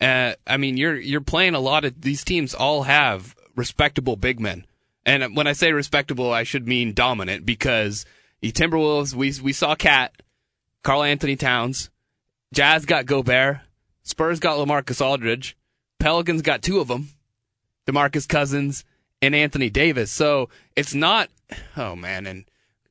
Uh, 0.00 0.34
I 0.46 0.56
mean, 0.56 0.76
you're 0.76 0.96
you're 0.96 1.20
playing 1.20 1.54
a 1.54 1.60
lot 1.60 1.84
of 1.84 2.00
these 2.00 2.24
teams. 2.24 2.54
All 2.54 2.82
have 2.82 3.34
respectable 3.56 4.16
big 4.16 4.40
men, 4.40 4.66
and 5.06 5.36
when 5.36 5.46
I 5.46 5.52
say 5.52 5.72
respectable, 5.72 6.32
I 6.32 6.42
should 6.42 6.66
mean 6.66 6.92
dominant 6.94 7.46
because 7.46 8.04
the 8.40 8.52
Timberwolves. 8.52 9.14
We 9.14 9.32
we 9.42 9.52
saw 9.52 9.74
Cat, 9.74 10.22
Karl-Anthony 10.82 11.36
Towns, 11.36 11.90
Jazz 12.52 12.84
got 12.84 13.06
Gobert, 13.06 13.60
Spurs 14.02 14.40
got 14.40 14.58
LaMarcus 14.58 15.00
Aldridge, 15.04 15.56
Pelicans 15.98 16.42
got 16.42 16.60
two 16.62 16.80
of 16.80 16.88
them, 16.88 17.08
DeMarcus 17.86 18.28
Cousins 18.28 18.84
and 19.22 19.34
Anthony 19.34 19.70
Davis. 19.70 20.10
So 20.10 20.48
it's 20.76 20.94
not. 20.94 21.30
Oh 21.76 21.94
man, 21.94 22.26
and 22.26 22.44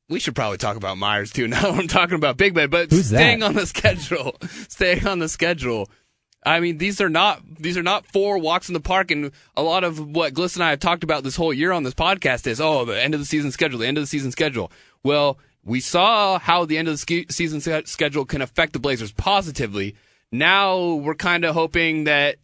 we 0.08 0.18
should 0.18 0.34
probably 0.34 0.58
talk 0.58 0.76
about 0.76 0.98
Meyers 0.98 1.30
too. 1.32 1.48
Now 1.48 1.70
I'm 1.70 1.86
talking 1.86 2.16
about 2.16 2.36
big 2.38 2.54
men, 2.54 2.70
but 2.70 2.90
Who's 2.90 3.10
that? 3.10 3.18
staying 3.18 3.42
on 3.42 3.54
the 3.54 3.66
schedule, 3.66 4.36
staying 4.68 5.06
on 5.06 5.18
the 5.18 5.28
schedule. 5.28 5.90
I 6.44 6.60
mean, 6.60 6.78
these 6.78 7.00
are 7.00 7.08
not 7.08 7.42
these 7.58 7.76
are 7.78 7.82
not 7.82 8.06
four 8.06 8.38
walks 8.38 8.68
in 8.68 8.74
the 8.74 8.80
park, 8.80 9.10
and 9.10 9.30
a 9.56 9.62
lot 9.62 9.82
of 9.82 9.98
what 9.98 10.34
Gliss 10.34 10.56
and 10.56 10.64
I 10.64 10.70
have 10.70 10.80
talked 10.80 11.04
about 11.04 11.24
this 11.24 11.36
whole 11.36 11.54
year 11.54 11.72
on 11.72 11.84
this 11.84 11.94
podcast 11.94 12.46
is, 12.46 12.60
oh, 12.60 12.84
the 12.84 13.00
end 13.00 13.14
of 13.14 13.20
the 13.20 13.26
season 13.26 13.50
schedule, 13.50 13.78
the 13.78 13.86
end 13.86 13.96
of 13.96 14.02
the 14.02 14.08
season 14.08 14.30
schedule. 14.30 14.70
Well, 15.02 15.38
we 15.64 15.80
saw 15.80 16.38
how 16.38 16.66
the 16.66 16.76
end 16.76 16.88
of 16.88 17.00
the 17.00 17.26
season 17.30 17.60
sch- 17.60 17.88
schedule 17.88 18.26
can 18.26 18.42
affect 18.42 18.74
the 18.74 18.78
Blazers 18.78 19.12
positively. 19.12 19.94
Now 20.30 20.94
we're 20.94 21.14
kind 21.14 21.44
of 21.44 21.54
hoping 21.54 22.04
that 22.04 22.36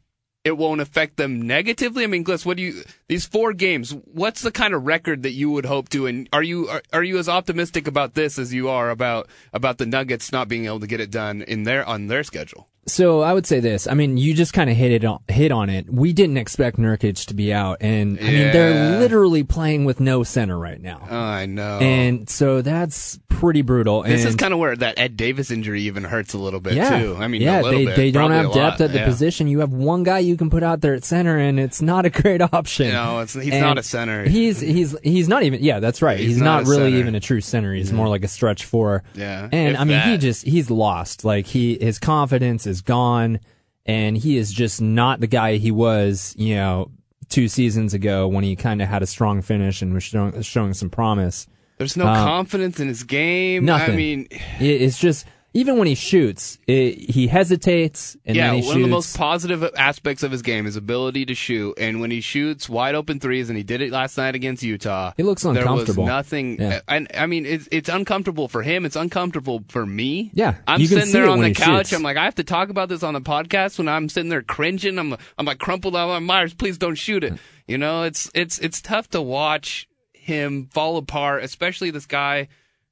it 0.45 0.57
won't 0.57 0.81
affect 0.81 1.19
them 1.19 1.43
negatively. 1.43 2.05
I 2.05 2.07
mean, 2.07 2.25
Gliss, 2.25 2.47
what 2.47 2.57
do 2.57 2.63
you 2.63 2.83
these 3.09 3.27
four 3.27 3.53
games? 3.53 3.95
What's 4.07 4.41
the 4.41 4.51
kind 4.51 4.73
of 4.73 4.87
record 4.87 5.23
that 5.25 5.33
you 5.33 5.51
would 5.51 5.67
hope 5.67 5.91
to? 5.91 6.07
And 6.07 6.27
are 6.33 6.43
you 6.43 6.69
are, 6.69 6.83
are 6.95 7.05
you 7.05 7.19
as 7.19 7.29
optimistic 7.29 7.87
about 7.87 8.15
this 8.15 8.39
as 8.39 8.55
you 8.55 8.71
are 8.71 8.89
about 8.89 9.29
about 9.53 9.77
the 9.77 9.85
Nuggets 9.85 10.33
not 10.33 10.49
being 10.49 10.65
able 10.65 10.81
to 10.81 10.87
get 10.87 11.01
it 11.01 11.11
done 11.11 11.43
in 11.43 11.65
their 11.65 11.87
on 11.87 12.07
their 12.07 12.25
schedule? 12.25 12.70
So 12.87 13.21
I 13.21 13.33
would 13.33 13.47
say 13.47 13.61
this. 13.61 13.87
I 13.87 13.95
mean, 13.95 14.17
you 14.17 14.35
just 14.35 14.53
kind 14.53 14.69
of 14.71 14.77
hit 14.77 14.91
it 14.91 15.05
on, 15.05 15.21
hit 15.29 15.53
on 15.53 15.71
it. 15.71 15.89
We 15.89 16.13
didn't 16.13 16.39
expect 16.39 16.77
Nurkic 16.79 17.27
to 17.27 17.35
be 17.35 17.53
out, 17.53 17.79
and 17.81 18.19
I 18.19 18.23
mean 18.25 18.53
they're 18.53 18.99
literally 18.99 19.45
playing 19.45 19.85
with 19.85 20.01
no 20.01 20.23
center 20.23 20.59
right 20.59 20.81
now, 20.81 21.07
Oh, 21.09 21.17
I 21.17 21.47
know. 21.47 21.79
and 21.79 22.29
so 22.29 22.63
that's 22.63 23.19
pretty 23.29 23.63
brutal. 23.63 24.03
this 24.03 24.21
and 24.21 24.29
is 24.31 24.37
kind 24.37 24.53
of 24.53 24.61
where 24.61 24.75
that 24.77 24.99
Ed 24.99 25.17
Davis 25.17 25.51
injury 25.51 25.83
even 25.83 26.05
hurts 26.05 26.35
a 26.35 26.39
little 26.39 26.61
bit 26.61 26.75
yeah, 26.75 26.99
too. 26.99 27.17
I 27.19 27.29
mean, 27.29 27.43
yeah, 27.43 27.61
a 27.61 27.63
little 27.63 27.79
they 27.79 27.85
bit, 27.87 27.97
they 27.97 28.11
don't 28.11 28.29
probably 28.29 28.37
have 28.37 28.47
a 28.51 28.55
depth 28.55 28.81
lot, 28.81 28.85
at 28.87 28.93
the 28.93 28.99
yeah. 28.99 29.05
position. 29.07 29.47
You 29.47 29.61
have 29.61 29.73
one 29.73 30.03
guy 30.03 30.19
you 30.19 30.37
can 30.37 30.51
put 30.51 30.63
out 30.63 30.81
there 30.81 30.95
at 30.95 31.05
center, 31.05 31.39
and 31.39 31.61
it's 31.61 31.81
not 31.81 32.07
a 32.07 32.11
great 32.11 32.41
option. 32.53 32.89
No, 32.91 33.21
it's, 33.21 33.35
he's 33.35 33.53
And 33.53 33.63
not 33.63 33.79
a 33.79 33.83
center. 33.83 34.29
He's 34.29 34.61
he's 34.61 34.99
he's 35.03 35.29
not 35.29 35.43
even. 35.43 35.63
Yeah, 35.63 35.81
that's 35.81 36.03
right. 36.03 36.19
He's, 36.19 36.31
He's 36.31 36.39
not, 36.39 36.65
not 36.65 36.67
a 36.67 36.71
really 36.71 36.91
center. 36.91 36.99
even 36.99 37.15
a 37.15 37.21
true 37.21 37.41
center. 37.41 37.75
He's 37.75 37.89
mm-hmm. 37.89 37.97
more 37.97 38.09
like 38.09 38.25
a 38.25 38.29
stretch 38.29 38.65
four. 38.65 39.03
Yeah, 39.15 39.49
and 39.53 39.75
if 39.75 39.81
I 39.81 39.85
mean, 39.85 40.01
he 40.01 40.11
that. 40.13 40.21
just 40.21 40.45
he's 40.47 40.71
lost. 40.71 41.25
Like 41.25 41.47
he 41.47 41.79
his 41.81 41.99
confidence 41.99 42.67
is 42.71 42.81
gone, 42.81 43.41
and 43.85 44.17
he 44.17 44.39
is 44.39 44.51
just 44.53 44.81
not 44.81 45.21
the 45.21 45.27
guy 45.27 45.57
he 45.57 45.71
was. 45.71 46.35
You 46.39 46.55
know, 46.55 46.91
two 47.29 47.47
seasons 47.49 47.93
ago 47.93 48.27
when 48.27 48.45
he 48.45 48.57
kind 48.57 48.81
of 48.81 48.89
had 48.89 49.03
a 49.03 49.07
strong 49.07 49.43
finish 49.43 49.83
and 49.83 49.93
was 49.93 50.03
showing, 50.05 50.41
showing 50.41 50.73
some 50.75 50.89
promise. 50.89 51.47
There's 51.77 51.97
no 51.97 52.07
Um, 52.07 52.17
confidence 52.17 52.81
in 52.81 52.89
his 52.89 53.03
game. 53.05 53.65
nothing. 53.67 53.93
I 53.95 53.97
mean, 53.97 54.29
It's 54.59 54.99
just 54.99 55.27
even 55.53 55.79
when 55.79 55.89
he 55.89 55.95
shoots, 55.97 56.59
it, 56.69 57.11
he 57.11 57.27
hesitates 57.27 58.17
and 58.25 58.37
yeah, 58.37 58.47
then 58.53 58.55
he 58.57 58.67
one 58.67 58.75
shoots. 58.75 58.77
of 58.77 58.83
the 58.83 58.89
most 58.89 59.17
positive 59.17 59.65
aspects 59.77 60.23
of 60.23 60.31
his 60.31 60.43
game 60.43 60.67
is 60.67 60.77
ability 60.77 61.27
to 61.27 61.35
shoot. 61.35 61.75
And 61.79 62.01
when 62.01 62.11
he 62.13 62.21
shoots 62.21 62.69
wide 62.69 62.95
open 62.95 63.19
threes, 63.19 63.49
and 63.51 63.57
he 63.57 63.65
did 63.65 63.81
it 63.81 63.91
last 63.91 64.17
night 64.17 64.35
against 64.37 64.63
Utah, 64.63 65.13
He 65.17 65.23
looks 65.25 65.45
uncomfortable. 65.45 66.05
There 66.05 66.05
was 66.05 66.09
nothing, 66.09 66.61
Yeah. 66.61 66.81
and 66.87 67.09
I 67.17 67.27
mean, 67.27 67.47
it's 67.47 67.69
it's 67.73 67.89
uncomfortable 67.89 68.47
for 68.47 68.63
him. 68.63 68.85
It's 68.85 68.97
uncomfortable 68.97 69.65
for 69.69 69.85
me. 69.85 70.31
Yeah, 70.35 70.57
I'm 70.69 70.85
sitting 70.87 71.13
there 71.13 71.29
on 71.29 71.41
the 71.41 71.53
couch. 71.53 71.89
shoots. 71.89 71.93
I'm 71.95 72.03
like, 72.03 72.17
I 72.17 72.25
have 72.25 72.37
to 72.37 72.45
talk 72.45 72.69
about 72.69 72.89
this 72.89 73.03
on 73.03 73.15
the 73.15 73.21
podcast. 73.21 73.79
When 73.79 73.89
I'm 73.89 74.09
sitting 74.09 74.29
there 74.31 74.43
cringing, 74.43 74.99
I'm 74.99 75.17
I'm 75.37 75.47
like 75.47 75.59
crumpled 75.59 75.97
up. 75.97 76.11
I'm 76.11 76.25
Meyers, 76.27 76.55
please 76.55 76.79
don't 76.79 76.95
shoot 76.95 77.25
it. 77.25 77.35
You 77.67 77.79
know, 77.79 78.05
it's 78.05 78.31
it's 78.35 78.59
it's 78.61 78.81
tough 78.81 79.09
to 79.11 79.21
watch 79.23 79.89
him 80.13 80.69
fall 80.73 80.97
apart, 80.97 81.43
especially 81.43 81.91
this 81.91 82.07
guy 82.07 82.49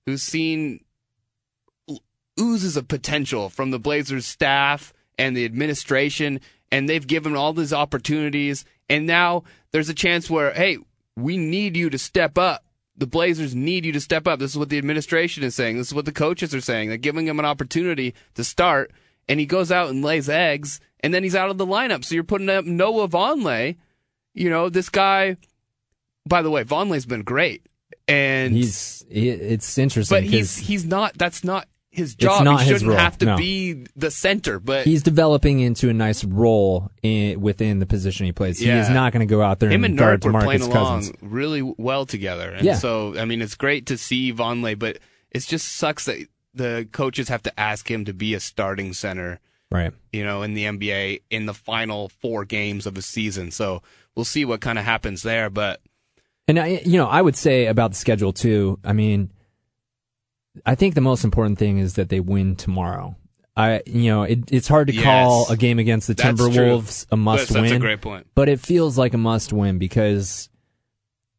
who's 0.06 0.22
seen 0.22 0.80
oozes 2.38 2.76
of 2.76 2.88
potential 2.88 3.48
from 3.48 3.70
the 3.70 3.78
Blazers 3.78 4.26
staff 4.26 4.92
and 5.18 5.36
the 5.36 5.44
administration, 5.44 6.40
and 6.70 6.88
they've 6.88 7.06
given 7.06 7.36
all 7.36 7.52
these 7.52 7.72
opportunities. 7.72 8.64
And 8.88 9.06
now 9.06 9.44
there's 9.72 9.88
a 9.88 9.94
chance 9.94 10.30
where, 10.30 10.52
hey, 10.52 10.78
we 11.16 11.36
need 11.36 11.76
you 11.76 11.90
to 11.90 11.98
step 11.98 12.38
up. 12.38 12.64
The 12.96 13.06
Blazers 13.06 13.54
need 13.54 13.84
you 13.84 13.92
to 13.92 14.00
step 14.00 14.26
up. 14.26 14.38
This 14.38 14.52
is 14.52 14.58
what 14.58 14.70
the 14.70 14.78
administration 14.78 15.44
is 15.44 15.54
saying. 15.54 15.76
This 15.76 15.88
is 15.88 15.94
what 15.94 16.04
the 16.04 16.12
coaches 16.12 16.54
are 16.54 16.60
saying. 16.60 16.88
They're 16.88 16.98
giving 16.98 17.26
him 17.26 17.38
an 17.38 17.44
opportunity 17.44 18.14
to 18.34 18.44
start, 18.44 18.92
and 19.28 19.38
he 19.38 19.46
goes 19.46 19.70
out 19.70 19.90
and 19.90 20.04
lays 20.04 20.28
eggs, 20.28 20.80
and 21.00 21.14
then 21.14 21.22
he's 21.22 21.36
out 21.36 21.50
of 21.50 21.58
the 21.58 21.66
lineup. 21.66 22.04
So 22.04 22.14
you're 22.14 22.24
putting 22.24 22.48
up 22.48 22.64
Noah 22.64 23.08
Vonleh. 23.08 23.76
You 24.34 24.50
know, 24.50 24.68
this 24.68 24.88
guy, 24.88 25.36
by 26.26 26.42
the 26.42 26.50
way, 26.50 26.64
Vonleh's 26.64 27.06
been 27.06 27.22
great. 27.22 27.66
And 28.08 28.54
He's 28.54 29.04
it's 29.10 29.76
interesting 29.76 30.16
but 30.16 30.24
he's 30.24 30.56
he's 30.56 30.86
not. 30.86 31.16
That's 31.18 31.44
not 31.44 31.68
his 31.98 32.14
job. 32.14 32.44
not 32.44 32.62
he 32.62 32.68
his 32.70 32.78
shouldn't 32.80 32.88
role, 32.90 32.98
have 32.98 33.18
to 33.18 33.26
no. 33.26 33.36
be 33.36 33.84
the 33.96 34.10
center. 34.10 34.58
But 34.58 34.84
he's 34.86 35.02
developing 35.02 35.60
into 35.60 35.90
a 35.90 35.92
nice 35.92 36.24
role 36.24 36.90
in, 37.02 37.40
within 37.40 37.78
the 37.78 37.86
position 37.86 38.24
he 38.26 38.32
plays. 38.32 38.58
He 38.58 38.70
is 38.70 38.88
not 38.88 39.12
going 39.12 39.20
to 39.26 39.30
go 39.30 39.42
out 39.42 39.58
there 39.58 39.68
him 39.70 39.84
and 39.84 39.92
and 39.92 39.98
guard 39.98 40.24
were 40.24 40.32
playing 40.32 40.62
DeMarcus 40.62 40.66
along 40.70 41.14
really 41.20 41.60
well 41.62 42.06
together. 42.06 42.50
And 42.50 42.64
Yeah. 42.64 42.76
so 42.76 43.18
I 43.18 43.24
mean, 43.26 43.42
it's 43.42 43.54
great 43.56 43.86
to 43.86 43.98
see 43.98 44.32
Vonleh, 44.32 44.78
but 44.78 44.98
it 45.30 45.40
just 45.40 45.66
sucks 45.76 46.06
that 46.06 46.26
the 46.54 46.88
coaches 46.92 47.28
have 47.28 47.42
to 47.42 47.60
ask 47.60 47.90
him 47.90 48.06
to 48.06 48.14
be 48.14 48.32
a 48.34 48.40
starting 48.40 48.92
center. 48.94 49.40
Right. 49.70 49.92
You 50.12 50.24
know, 50.24 50.42
in 50.42 50.54
the 50.54 50.64
NBA 50.64 51.20
in 51.30 51.44
the 51.44 51.52
final 51.54 52.08
four 52.08 52.46
games 52.46 52.86
of 52.86 52.94
the 52.94 53.02
season. 53.02 53.50
So 53.50 53.82
we'll 54.14 54.24
see 54.24 54.44
what 54.46 54.60
kind 54.62 54.78
of 54.78 54.84
happens 54.86 55.22
there. 55.22 55.50
But 55.50 55.80
And 56.48 56.58
I, 56.58 56.80
you 56.86 56.96
know, 56.96 57.06
I 57.06 57.20
would 57.20 57.36
say 57.36 57.66
about 57.66 57.90
the 57.90 57.96
schedule 57.98 58.32
too. 58.32 58.78
I 58.82 58.94
mean, 58.94 59.30
I 60.66 60.74
think 60.74 60.94
the 60.94 61.00
most 61.00 61.24
important 61.24 61.58
thing 61.58 61.78
is 61.78 61.94
that 61.94 62.08
they 62.08 62.20
win 62.20 62.56
tomorrow. 62.56 63.16
I, 63.56 63.82
you 63.86 64.10
know, 64.10 64.22
it, 64.22 64.52
it's 64.52 64.68
hard 64.68 64.86
to 64.88 64.94
Yes. 64.94 65.04
call 65.04 65.50
a 65.50 65.56
game 65.56 65.78
against 65.80 66.06
the 66.06 66.14
That's 66.14 66.38
true. 66.38 66.48
Timberwolves 66.50 67.06
a 67.10 67.16
must 67.16 67.48
That's- 67.48 67.54
win. 67.54 67.64
that's 67.70 67.76
a 67.76 67.80
great 67.80 68.00
point. 68.00 68.26
But 68.34 68.48
it 68.48 68.60
feels 68.60 68.96
like 68.96 69.14
a 69.14 69.18
must 69.18 69.52
win 69.52 69.78
because, 69.78 70.48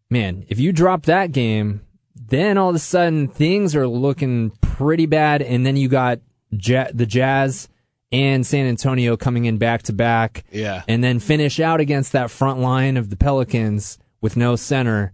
man, 0.09 0.43
if 0.49 0.59
you 0.59 0.73
drop 0.73 1.03
that 1.03 1.31
game, 1.31 1.81
then 2.15 2.57
all 2.57 2.69
of 2.69 2.75
a 2.75 2.79
sudden 2.79 3.27
things 3.29 3.75
are 3.75 3.87
looking 3.87 4.51
pretty 4.61 5.05
bad, 5.05 5.41
and 5.41 5.65
then 5.65 5.77
you 5.77 5.87
got 5.87 6.19
ja- 6.51 6.89
the 6.93 7.05
Jazz 7.05 7.69
and 8.11 8.45
San 8.45 8.65
Antonio 8.65 9.15
coming 9.15 9.45
in 9.45 9.57
back 9.57 9.83
to 9.83 9.93
back 9.93 10.43
yeah, 10.51 10.81
and 10.87 11.03
then 11.03 11.19
finish 11.19 11.59
out 11.59 11.79
against 11.79 12.11
that 12.11 12.29
front 12.31 12.59
line 12.59 12.97
of 12.97 13.09
the 13.09 13.15
Pelicans 13.15 13.97
with 14.19 14.35
no 14.35 14.55
center. 14.57 15.13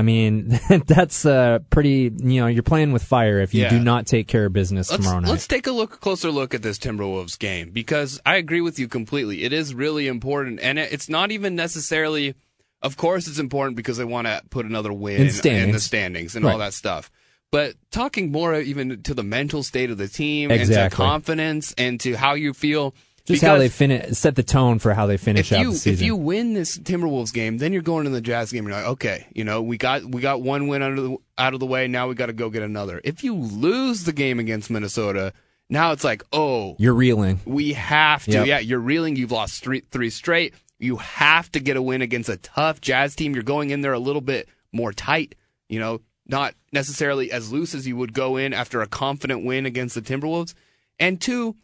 I 0.00 0.02
mean, 0.02 0.58
that's 0.86 1.24
uh, 1.26 1.58
pretty. 1.70 2.10
You 2.16 2.40
know, 2.40 2.46
you're 2.46 2.62
playing 2.62 2.92
with 2.92 3.02
fire 3.04 3.38
if 3.40 3.52
you 3.54 3.62
Yeah. 3.62 3.68
do 3.70 3.78
not 3.78 4.06
take 4.06 4.26
care 4.26 4.46
of 4.46 4.52
business 4.52 4.90
let's, 4.90 5.02
tomorrow 5.04 5.20
night. 5.20 5.30
let's 5.30 5.46
take 5.46 5.66
a 5.66 5.70
look 5.72 6.00
closer 6.00 6.30
look 6.30 6.54
at 6.54 6.62
this 6.62 6.78
Timberwolves 6.78 7.38
game 7.38 7.70
because 7.70 8.20
I 8.24 8.36
agree 8.36 8.62
with 8.62 8.78
you 8.78 8.88
completely. 8.88 9.44
It 9.44 9.52
is 9.52 9.74
really 9.74 10.08
important, 10.08 10.58
and 10.60 10.78
it's 10.78 11.08
not 11.08 11.30
even 11.30 11.54
necessarily. 11.54 12.34
Of 12.82 12.96
course, 12.96 13.28
it's 13.28 13.38
important 13.38 13.76
because 13.76 13.98
they 13.98 14.04
want 14.06 14.26
to 14.26 14.40
put 14.48 14.64
another 14.64 14.90
win 14.92 15.16
In 15.16 15.20
in, 15.46 15.70
the 15.72 15.78
standings. 15.80 16.34
and 16.34 16.46
all 16.46 16.56
that 16.58 16.72
stuff. 16.72 17.10
But 17.52 17.74
talking 17.90 18.32
more 18.32 18.54
even 18.58 19.02
to 19.02 19.12
the 19.12 19.24
mental 19.24 19.62
state 19.62 19.90
of 19.90 19.98
the 19.98 20.08
team 20.08 20.50
and 20.50 20.58
to 20.58 20.62
Exactly. 20.62 20.96
confidence 20.96 21.74
and 21.76 22.00
to 22.00 22.14
how 22.14 22.34
you 22.34 22.54
feel. 22.54 22.94
Just 23.34 23.42
how 23.42 23.58
they 23.58 23.68
finish, 23.68 24.16
set 24.16 24.36
the 24.36 24.42
tone 24.42 24.78
for 24.78 24.94
how 24.94 25.06
they 25.06 25.16
finish 25.16 25.52
out 25.52 25.60
you 25.60 25.72
the 25.72 25.76
season. 25.78 25.92
if 25.94 26.02
you 26.06 26.16
win 26.16 26.54
this 26.54 26.78
Timberwolves 26.78 27.32
game, 27.32 27.58
then 27.58 27.72
you're 27.72 27.82
going 27.82 28.04
to 28.04 28.10
the 28.10 28.20
Jazz 28.20 28.52
game. 28.52 28.64
And 28.66 28.72
you're 28.74 28.82
like, 28.82 28.90
okay, 28.92 29.26
you 29.34 29.44
know, 29.44 29.62
we 29.62 29.76
got 29.78 30.04
we 30.04 30.20
got 30.20 30.42
one 30.42 30.68
win 30.68 30.82
out 30.82 30.92
of 30.92 31.04
the, 31.04 31.16
out 31.38 31.54
of 31.54 31.60
the 31.60 31.66
way. 31.66 31.88
Now 31.88 32.08
we 32.08 32.14
got 32.14 32.26
to 32.26 32.32
go 32.32 32.50
get 32.50 32.62
another. 32.62 33.00
If 33.04 33.24
you 33.24 33.34
lose 33.34 34.04
the 34.04 34.12
game 34.12 34.38
against 34.38 34.70
Minnesota, 34.70 35.32
now 35.68 35.92
it's 35.92 36.04
like, 36.04 36.22
oh, 36.32 36.76
you're 36.78 36.94
reeling. 36.94 37.40
we 37.44 37.72
have 37.74 38.24
to. 38.24 38.32
Yep. 38.32 38.46
Yeah, 38.46 38.58
you're 38.58 38.80
reeling. 38.80 39.16
You've 39.16 39.32
lost 39.32 39.62
three 39.62 39.82
three 39.90 40.10
straight. 40.10 40.54
You 40.78 40.96
have 40.96 41.52
to 41.52 41.60
get 41.60 41.76
a 41.76 41.82
win 41.82 42.02
against 42.02 42.28
a 42.28 42.36
tough 42.38 42.80
Jazz 42.80 43.14
team. 43.14 43.34
You're 43.34 43.42
going 43.42 43.70
in 43.70 43.80
there 43.80 43.92
a 43.92 43.98
little 43.98 44.22
bit 44.22 44.48
more 44.72 44.92
tight. 44.92 45.34
You 45.68 45.78
know, 45.78 46.00
not 46.26 46.54
necessarily 46.72 47.30
as 47.30 47.52
loose 47.52 47.74
as 47.74 47.86
you 47.86 47.96
would 47.96 48.12
go 48.14 48.36
in 48.36 48.52
after 48.52 48.80
a 48.80 48.86
confident 48.86 49.44
win 49.44 49.66
against 49.66 49.94
the 49.94 50.02
Timberwolves. 50.02 50.54
And 50.98 51.20
two, 51.20 51.56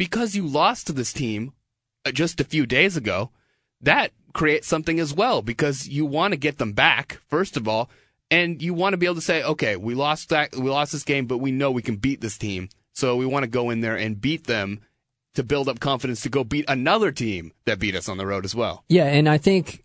because 0.00 0.34
you 0.34 0.46
lost 0.46 0.86
to 0.86 0.94
this 0.94 1.12
team 1.12 1.52
uh, 2.06 2.10
just 2.10 2.40
a 2.40 2.44
few 2.44 2.64
days 2.64 2.96
ago, 2.96 3.28
that 3.82 4.12
creates 4.32 4.66
something 4.66 4.98
as 4.98 5.12
well 5.12 5.42
because 5.42 5.86
you 5.86 6.06
want 6.06 6.32
to 6.32 6.38
get 6.38 6.56
them 6.56 6.72
back 6.72 7.20
first 7.28 7.54
of 7.58 7.68
all, 7.68 7.90
and 8.30 8.62
you 8.62 8.72
want 8.72 8.94
to 8.94 8.96
be 8.96 9.04
able 9.04 9.16
to 9.16 9.20
say, 9.20 9.42
okay, 9.42 9.76
we 9.76 9.92
lost 9.92 10.30
that, 10.30 10.56
we 10.56 10.70
lost 10.70 10.92
this 10.92 11.04
game, 11.04 11.26
but 11.26 11.36
we 11.36 11.52
know 11.52 11.70
we 11.70 11.82
can 11.82 11.96
beat 11.96 12.22
this 12.22 12.38
team, 12.38 12.70
so 12.94 13.14
we 13.14 13.26
want 13.26 13.42
to 13.42 13.50
go 13.50 13.68
in 13.68 13.82
there 13.82 13.94
and 13.94 14.22
beat 14.22 14.44
them 14.44 14.80
to 15.34 15.42
build 15.42 15.68
up 15.68 15.80
confidence 15.80 16.22
to 16.22 16.30
go 16.30 16.44
beat 16.44 16.64
another 16.66 17.12
team 17.12 17.52
that 17.66 17.78
beat 17.78 17.94
us 17.94 18.08
on 18.08 18.16
the 18.16 18.26
road 18.26 18.46
as 18.46 18.54
well. 18.54 18.84
Yeah, 18.88 19.04
and 19.04 19.28
I 19.28 19.36
think 19.36 19.84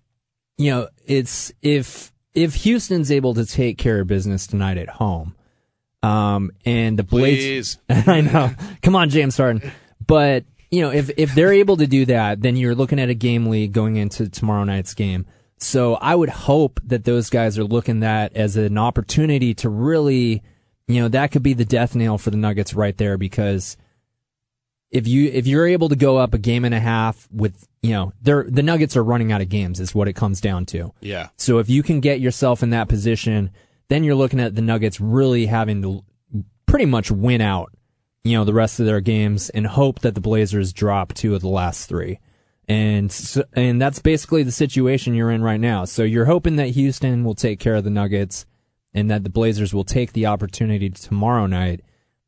you 0.58 0.72
know 0.72 0.88
it's 1.06 1.52
if 1.62 2.14
if 2.34 2.56
Houston's 2.64 3.12
able 3.12 3.34
to 3.34 3.46
take 3.46 3.78
care 3.78 4.00
of 4.00 4.08
business 4.08 4.48
tonight 4.48 4.78
at 4.78 4.88
home, 4.88 5.36
um, 6.02 6.52
and 6.64 6.98
the 6.98 7.04
Blazers. 7.04 7.80
Please. 7.90 8.08
I 8.08 8.22
know. 8.22 8.52
Come 8.82 8.96
on, 8.96 9.10
James 9.10 9.36
Harden. 9.36 9.74
But 10.08 10.46
you 10.72 10.82
know, 10.82 10.92
if 10.92 11.10
if 11.18 11.34
they're 11.34 11.54
able 11.54 11.78
to 11.78 11.88
do 11.88 12.06
that, 12.06 12.42
then 12.42 12.56
you're 12.56 12.76
looking 12.76 13.00
at 13.00 13.10
a 13.10 13.14
game 13.14 13.48
lead 13.48 13.72
going 13.72 13.96
into 13.98 14.30
tomorrow 14.30 14.64
night's 14.64 14.94
game. 14.94 15.26
So 15.58 15.96
I 15.96 16.16
would 16.16 16.30
hope 16.30 16.80
that 16.86 17.06
those 17.06 17.30
guys 17.30 17.58
are 17.58 17.64
looking 17.64 18.02
that 18.02 18.36
as 18.36 18.58
an 18.58 18.78
opportunity 18.78 19.54
to 19.56 19.70
really, 19.70 20.44
you 20.88 21.02
know, 21.02 21.08
that 21.08 21.32
could 21.32 21.44
be 21.44 21.54
the 21.54 21.66
death 21.66 21.96
nail 21.96 22.18
for 22.18 22.30
the 22.30 22.38
Nuggets 22.38 22.74
right 22.74 22.98
there 22.98 23.18
because 23.18 23.78
if 24.92 25.08
you 25.08 25.30
if 25.32 25.48
you're 25.48 25.68
able 25.68 25.90
to 25.90 25.96
go 25.96 26.18
up 26.18 26.34
a 26.34 26.38
game 26.38 26.66
and 26.66 26.74
a 26.76 26.80
half 26.80 27.28
with 27.32 27.68
you 27.82 27.92
know 27.92 28.14
they're 28.22 28.46
the 28.48 28.64
Nuggets 28.64 28.96
are 28.96 29.04
running 29.04 29.32
out 29.32 29.42
of 29.42 29.50
games 29.50 29.80
is 29.80 29.96
what 29.96 30.08
it 30.08 30.14
comes 30.14 30.42
down 30.42 30.66
to. 30.68 30.94
Yeah. 31.02 31.30
So 31.38 31.60
if 31.60 31.70
you 31.70 31.84
can 31.84 32.00
get 32.00 32.20
yourself 32.20 32.64
in 32.64 32.70
that 32.72 32.88
position, 32.90 33.52
then 33.88 34.04
you're 34.04 34.16
looking 34.16 34.40
at 34.40 34.56
the 34.56 34.62
Nuggets 34.62 35.00
really 35.00 35.46
having 35.46 35.82
to 35.82 36.04
pretty 36.66 36.86
much 36.86 37.12
win 37.12 37.42
out, 37.42 37.72
you 38.26 38.36
know, 38.36 38.44
the 38.44 38.54
rest 38.54 38.80
of 38.80 38.88
their 38.88 39.02
games 39.02 39.50
and 39.52 39.68
hope 39.68 40.00
that 40.00 40.16
the 40.16 40.22
Blazers 40.22 40.74
drop 40.74 41.14
two 41.14 41.36
of 41.36 41.42
the 41.42 41.48
last 41.48 41.88
three. 41.88 42.20
And 42.68 43.12
so, 43.12 43.44
and 43.54 43.80
that's 43.80 44.00
basically 44.00 44.42
the 44.42 44.52
situation 44.52 45.14
you're 45.14 45.30
in 45.30 45.44
right 45.44 45.60
now. 45.60 45.86
So 45.86 46.02
you're 46.02 46.26
hoping 46.26 46.56
that 46.56 46.70
Houston 46.70 47.24
will 47.24 47.36
take 47.36 47.60
care 47.60 47.76
of 47.76 47.84
the 47.84 47.92
Nuggets 47.92 48.48
and 48.96 49.12
that 49.12 49.24
the 49.24 49.30
Blazers 49.30 49.76
will 49.76 49.84
take 49.84 50.14
the 50.14 50.26
opportunity 50.26 50.90
tomorrow 50.90 51.46
night 51.46 51.82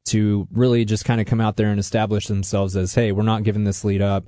to 0.06 0.48
really 0.52 0.86
just 0.86 1.04
kind 1.04 1.20
of 1.20 1.26
come 1.26 1.42
out 1.42 1.58
there 1.58 1.72
and 1.72 1.80
establish 1.80 2.28
themselves 2.28 2.78
as, 2.78 2.94
hey, 2.94 3.12
we're 3.12 3.24
not 3.24 3.42
giving 3.44 3.64
this 3.64 3.84
lead 3.84 4.04
up 4.04 4.28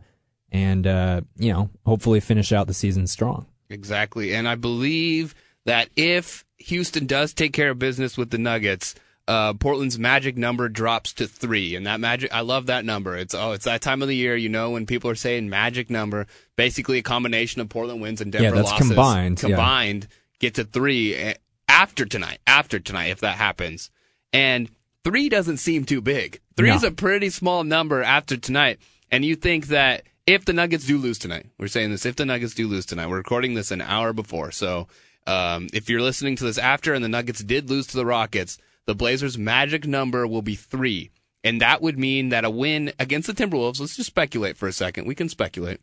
and, 0.51 0.87
uh, 0.87 1.21
you 1.37 1.53
know, 1.53 1.69
hopefully 1.85 2.19
finish 2.19 2.51
out 2.51 2.65
the 2.65 2.73
season 2.73 3.05
strong. 3.05 3.45
Exactly. 3.69 4.33
And 4.33 4.49
I 4.49 4.55
believe 4.55 5.35
that 5.65 5.89
if 5.95 6.43
Houston 6.57 7.05
does 7.05 7.31
take 7.31 7.53
care 7.53 7.69
of 7.69 7.77
business 7.77 8.17
with 8.17 8.31
the 8.31 8.39
Nuggets, 8.39 8.95
uh, 9.29 9.53
Portland's 9.53 9.99
magic 9.99 10.37
number 10.37 10.67
drops 10.69 11.13
to 11.13 11.27
three. 11.27 11.75
And 11.75 11.85
that 11.85 11.99
magic, 11.99 12.33
I 12.33 12.41
love 12.41 12.65
that 12.65 12.83
number. 12.83 13.15
It's, 13.15 13.35
oh, 13.35 13.51
it's 13.51 13.65
that 13.65 13.79
time 13.81 14.01
of 14.01 14.07
the 14.07 14.15
year, 14.15 14.35
you 14.35 14.49
know, 14.49 14.71
when 14.71 14.87
people 14.87 15.07
are 15.11 15.15
saying 15.15 15.49
magic 15.49 15.91
number, 15.91 16.25
basically 16.55 16.97
a 16.97 17.03
combination 17.03 17.61
of 17.61 17.69
Portland 17.69 18.01
wins 18.01 18.21
and 18.21 18.31
Denver 18.31 18.45
Yeah, 18.45 18.51
that's 18.55 18.71
losses 18.71 18.87
combined, 18.87 19.43
yeah. 19.43 19.49
combined 19.49 20.07
get 20.39 20.55
to 20.55 20.63
three 20.63 21.13
eh, 21.13 21.35
after 21.67 22.05
tonight, 22.05 22.39
after 22.47 22.79
tonight, 22.79 23.09
if 23.09 23.19
that 23.19 23.37
happens. 23.37 23.91
And 24.33 24.67
three 25.03 25.29
doesn't 25.29 25.57
seem 25.57 25.85
too 25.85 26.01
big. 26.01 26.41
Three 26.57 26.69
No. 26.69 26.75
is 26.75 26.83
a 26.83 26.91
pretty 26.91 27.29
small 27.29 27.63
number 27.63 28.01
after 28.01 28.35
tonight. 28.35 28.79
And 29.11 29.23
you 29.23 29.35
think 29.35 29.67
that 29.67 30.03
if 30.25 30.45
the 30.45 30.53
Nuggets 30.53 30.87
do 30.87 30.97
lose 30.97 31.19
tonight, 31.19 31.45
we're 31.59 31.67
saying 31.67 31.91
this, 31.91 32.05
if 32.05 32.15
the 32.15 32.25
Nuggets 32.25 32.55
do 32.55 32.67
lose 32.67 32.87
tonight, 32.87 33.09
we're 33.09 33.17
recording 33.17 33.53
this 33.53 33.69
an 33.69 33.81
hour 33.81 34.11
before. 34.11 34.51
So 34.51 34.87
um, 35.27 35.67
if 35.71 35.87
you're 35.87 36.01
listening 36.01 36.35
to 36.37 36.45
this 36.45 36.57
after 36.57 36.95
and 36.95 37.03
the 37.03 37.09
Nuggets 37.09 37.43
did 37.43 37.69
lose 37.69 37.85
to 37.87 37.97
the 37.97 38.05
Rockets, 38.07 38.57
the 38.85 38.95
Blazers' 38.95 39.37
magic 39.37 39.85
number 39.87 40.25
will 40.27 40.41
be 40.41 40.55
three. 40.55 41.11
And 41.43 41.61
that 41.61 41.81
would 41.81 41.97
mean 41.97 42.29
that 42.29 42.43
a 42.43 42.49
win 42.49 42.91
against 42.99 43.27
the 43.27 43.33
Timberwolves, 43.33 43.79
let's 43.79 43.95
just 43.95 44.07
speculate 44.07 44.57
for 44.57 44.67
a 44.67 44.73
second. 44.73 45.05
We 45.07 45.15
can 45.15 45.29
speculate, 45.29 45.79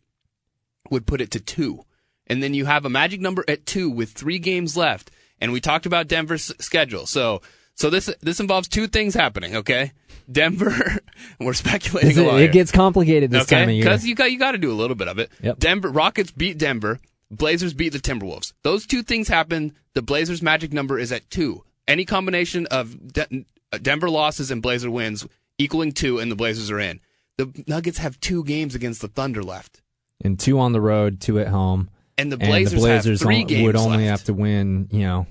would 0.90 1.06
put 1.06 1.20
it 1.20 1.30
to 1.32 1.40
two. 1.40 1.84
And 2.26 2.42
then 2.42 2.54
you 2.54 2.64
have 2.66 2.84
a 2.84 2.90
magic 2.90 3.20
number 3.20 3.44
at 3.48 3.64
two 3.66 3.88
with 3.88 4.10
three 4.10 4.38
games 4.38 4.76
left. 4.76 5.10
And 5.40 5.52
we 5.52 5.60
talked 5.60 5.86
about 5.86 6.08
Denver's 6.08 6.52
schedule. 6.58 7.06
So 7.06 7.40
So 7.74 7.88
this 7.90 8.06
this 8.20 8.40
involves 8.40 8.68
two 8.68 8.86
things 8.86 9.14
happening. 9.14 9.56
Okay, 9.56 9.92
Denver. 10.30 10.98
we're 11.40 11.52
speculating 11.54 12.10
Is 12.10 12.18
a 12.18 12.22
it, 12.22 12.26
lot. 12.26 12.36
it 12.36 12.40
here. 12.44 12.52
gets 12.52 12.72
complicated 12.72 13.30
this 13.30 13.46
time 13.46 13.62
of 13.62 13.68
Okay, 13.68 13.74
year. 13.76 13.84
because 13.84 14.04
you 14.06 14.14
got 14.14 14.32
you 14.32 14.38
got 14.38 14.52
to 14.52 14.58
do 14.58 14.72
a 14.72 14.74
little 14.74 14.96
bit 14.96 15.08
of 15.08 15.18
it. 15.18 15.30
Yep. 15.42 15.58
Denver 15.58 15.90
Rockets 15.90 16.30
beat 16.32 16.58
Denver. 16.58 17.00
Blazers 17.30 17.74
beat 17.74 17.92
the 17.92 17.98
Timberwolves. 17.98 18.52
Those 18.62 18.86
two 18.86 19.02
things 19.02 19.28
happen. 19.28 19.74
The 19.94 20.02
Blazers' 20.02 20.42
magic 20.42 20.72
number 20.72 20.98
is 20.98 21.12
at 21.12 21.28
two. 21.28 21.64
Any 21.88 22.04
combination 22.04 22.66
of 22.66 23.12
De- 23.12 23.44
Denver 23.82 24.10
losses 24.10 24.50
and 24.50 24.60
Blazer 24.62 24.90
wins 24.90 25.26
equaling 25.58 25.92
two, 25.92 26.18
and 26.18 26.30
the 26.30 26.36
Blazers 26.36 26.70
are 26.70 26.80
in. 26.80 27.00
The 27.38 27.64
Nuggets 27.66 27.98
have 27.98 28.18
two 28.20 28.44
games 28.44 28.74
against 28.74 29.00
the 29.02 29.08
Thunder 29.08 29.42
left, 29.42 29.82
and 30.22 30.38
two 30.38 30.58
on 30.58 30.72
the 30.72 30.80
road, 30.80 31.20
two 31.20 31.38
at 31.38 31.48
home. 31.48 31.90
and 32.18 32.32
the 32.32 32.36
and 32.38 32.48
Blazers, 32.48 32.72
the 32.72 32.78
Blazers 32.78 33.22
on- 33.22 33.62
would 33.62 33.76
only 33.76 33.98
left. 33.98 34.08
have 34.10 34.24
to 34.24 34.34
win, 34.34 34.88
you 34.90 35.00
know. 35.00 35.26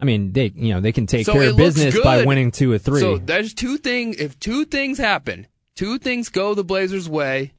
I 0.00 0.04
mean, 0.06 0.32
they 0.32 0.52
you 0.54 0.74
know 0.74 0.80
they 0.80 0.92
can 0.92 1.06
take 1.06 1.26
So 1.26 1.32
care 1.34 1.50
of 1.50 1.56
business 1.56 1.98
by 2.00 2.24
winning 2.24 2.50
two 2.50 2.72
or 2.72 2.78
three. 2.78 3.00
So 3.00 3.18
there's 3.18 3.54
two 3.54 3.76
things. 3.78 4.16
If 4.16 4.38
two 4.40 4.64
things 4.64 4.98
happen, 4.98 5.46
two 5.76 5.98
things 5.98 6.28
go 6.30 6.54
the 6.54 6.64
Blazers' 6.64 7.08
way, 7.08 7.52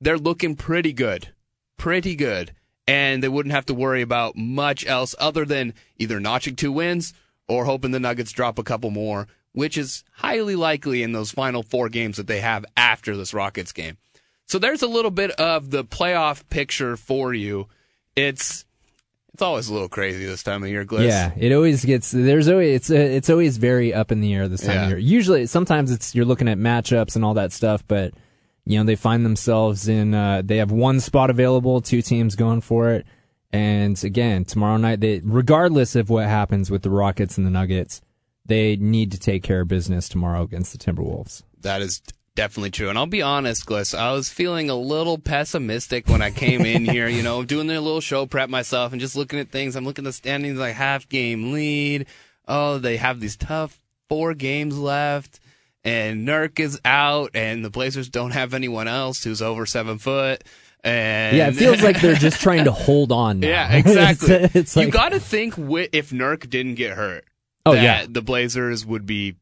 they're 0.00 0.18
looking 0.18 0.54
pretty 0.56 0.92
good, 0.92 1.28
pretty 1.76 2.14
good, 2.16 2.52
and 2.86 3.22
they 3.22 3.28
wouldn't 3.28 3.54
have 3.54 3.66
to 3.66 3.74
worry 3.74 4.02
about 4.02 4.36
much 4.36 4.84
else 4.86 5.14
other 5.18 5.44
than 5.44 5.72
either 5.98 6.20
notching 6.20 6.56
two 6.56 6.72
wins 6.72 7.14
or 7.48 7.64
hoping 7.64 7.90
the 7.90 8.00
Nuggets 8.00 8.32
drop 8.32 8.58
a 8.58 8.62
couple 8.62 8.90
more, 8.90 9.26
which 9.52 9.76
is 9.78 10.04
highly 10.12 10.56
likely 10.56 11.02
in 11.02 11.12
those 11.12 11.30
final 11.30 11.62
four 11.62 11.88
games 11.88 12.16
that 12.16 12.26
they 12.26 12.40
have 12.40 12.64
after 12.76 13.16
this 13.16 13.34
Rockets 13.34 13.72
game. 13.72 13.96
So 14.46 14.58
there's 14.58 14.82
a 14.82 14.86
little 14.86 15.10
bit 15.10 15.30
of 15.32 15.70
the 15.70 15.84
playoff 15.84 16.42
picture 16.50 16.96
for 16.96 17.32
you. 17.34 17.66
It's 18.16 18.64
it's 19.32 19.42
always 19.42 19.68
a 19.68 19.72
little 19.72 19.88
crazy 19.88 20.24
this 20.24 20.42
time 20.44 20.62
of 20.62 20.68
year, 20.68 20.84
Gliss. 20.84 21.08
yeah, 21.08 21.32
it 21.36 21.52
always 21.52 21.84
gets 21.84 22.10
there's 22.12 22.48
always 22.48 22.76
it's 22.76 22.90
uh, 22.90 22.94
it's 22.94 23.28
always 23.30 23.56
very 23.56 23.92
up 23.92 24.12
in 24.12 24.20
the 24.20 24.32
air 24.34 24.46
this 24.46 24.60
time 24.60 24.76
Yeah. 24.76 24.82
of 24.84 24.88
year. 24.90 24.98
Usually, 24.98 25.46
sometimes 25.46 25.90
it's 25.90 26.14
you're 26.14 26.24
looking 26.24 26.46
at 26.48 26.58
matchups 26.58 27.16
and 27.16 27.24
all 27.24 27.34
that 27.34 27.52
stuff, 27.52 27.82
but 27.88 28.14
you 28.64 28.78
know 28.78 28.84
they 28.84 28.94
find 28.96 29.24
themselves 29.24 29.88
in 29.88 30.14
uh, 30.14 30.42
they 30.44 30.58
have 30.58 30.70
one 30.70 31.00
spot 31.00 31.30
available, 31.30 31.80
two 31.80 32.00
teams 32.02 32.36
going 32.36 32.60
for 32.60 32.90
it, 32.92 33.06
and 33.54 34.02
again 34.02 34.44
tomorrow 34.44 34.76
night 34.76 34.98
they 34.98 35.20
regardless 35.22 35.94
of 35.94 36.10
what 36.10 36.26
happens 36.26 36.72
with 36.72 36.82
the 36.82 36.90
Rockets 36.90 37.38
and 37.38 37.46
the 37.46 37.50
Nuggets, 37.50 38.02
they 38.44 38.74
need 38.76 39.12
to 39.12 39.18
take 39.18 39.44
care 39.44 39.60
of 39.60 39.68
business 39.68 40.08
tomorrow 40.08 40.42
against 40.42 40.72
the 40.72 40.78
Timberwolves. 40.78 41.44
That 41.60 41.80
is 41.80 42.02
definitely 42.34 42.72
true. 42.72 42.88
And 42.88 42.98
I'll 42.98 43.06
be 43.06 43.22
honest, 43.22 43.64
Gliss, 43.64 43.96
I 43.96 44.12
was 44.12 44.28
feeling 44.28 44.70
a 44.70 44.74
little 44.74 45.18
pessimistic 45.18 46.08
when 46.08 46.20
I 46.20 46.32
came 46.32 46.62
in 46.62 46.84
here, 46.90 47.06
you 47.08 47.22
know, 47.22 47.44
doing 47.44 47.68
the 47.68 47.80
little 47.80 48.00
show 48.00 48.26
prep 48.26 48.50
myself 48.50 48.92
and 48.92 49.00
just 49.00 49.16
looking 49.16 49.38
at 49.38 49.50
things. 49.50 49.76
I'm 49.76 49.84
looking 49.84 50.04
at 50.04 50.08
the 50.08 50.12
standings 50.12 50.58
like 50.58 50.74
half 50.74 51.08
game 51.08 51.52
lead. 51.52 52.06
Oh, 52.48 52.78
they 52.78 52.96
have 52.96 53.20
these 53.20 53.36
tough 53.36 53.80
four 54.08 54.34
games 54.34 54.76
left. 54.76 55.38
And 55.84 56.26
Nurk 56.26 56.60
is 56.60 56.80
out, 56.86 57.32
and 57.34 57.62
the 57.62 57.68
Blazers 57.68 58.08
don't 58.08 58.30
have 58.30 58.54
anyone 58.54 58.88
else 58.88 59.22
who's 59.22 59.42
over 59.42 59.66
seven 59.66 59.98
foot. 59.98 60.42
And 60.84 61.36
Yeah, 61.36 61.48
it 61.48 61.54
feels 61.56 61.82
like 61.82 62.00
they're 62.00 62.14
just 62.14 62.40
trying 62.40 62.64
to 62.64 62.72
hold 62.86 63.10
on. 63.10 63.40
Now. 63.40 63.48
Yeah, 63.48 63.72
exactly. 63.72 64.34
it's, 64.34 64.54
it's 64.54 64.76
like, 64.76 64.86
you 64.86 64.92
got 64.92 65.08
to 65.10 65.20
think 65.20 65.56
wi- 65.56 65.88
if 65.92 66.10
Nurk 66.10 66.48
didn't 66.50 66.74
get 66.74 66.92
hurt, 66.96 67.24
Oh, 67.66 67.72
that 67.72 67.82
yeah. 67.82 68.06
the 68.08 68.20
Blazers 68.22 68.84
would 68.84 69.06
be 69.06 69.36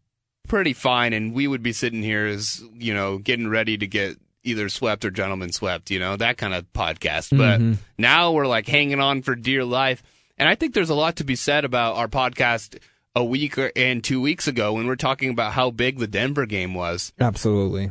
pretty 0.48 0.72
fine, 0.72 1.12
and 1.12 1.34
we 1.34 1.46
would 1.48 1.62
be 1.62 1.72
sitting 1.72 2.02
here 2.02 2.26
as 2.26 2.62
you 2.74 2.94
know 2.94 3.18
getting 3.18 3.48
ready 3.48 3.76
to 3.78 3.86
get 3.86 4.16
either 4.44 4.68
swept 4.68 5.04
or 5.04 5.10
gentlemen 5.10 5.52
swept, 5.52 5.90
you 5.90 5.98
know 5.98 6.16
that 6.16 6.36
kind 6.36 6.54
of 6.54 6.72
podcast. 6.72 7.36
But 7.36 7.60
Mm-hmm. 7.60 7.72
now 7.98 8.30
we're 8.32 8.46
like 8.46 8.68
hanging 8.68 9.00
on 9.00 9.22
for 9.22 9.34
dear 9.34 9.64
life, 9.64 10.02
and 10.38 10.48
I 10.48 10.54
think 10.54 10.74
there's 10.74 10.90
a 10.90 10.94
lot 10.94 11.16
to 11.16 11.24
be 11.24 11.34
said 11.36 11.64
about 11.64 11.96
our 11.96 12.06
podcast 12.08 12.78
a 13.16 13.24
week 13.24 13.58
or, 13.58 13.70
and 13.76 14.02
two 14.04 14.20
weeks 14.20 14.46
ago 14.46 14.72
when 14.74 14.86
we're 14.86 14.96
talking 14.96 15.30
about 15.30 15.52
how 15.52 15.70
big 15.70 15.98
the 15.98 16.06
Denver 16.06 16.46
game 16.46 16.74
was. 16.74 17.12
absolutely. 17.20 17.90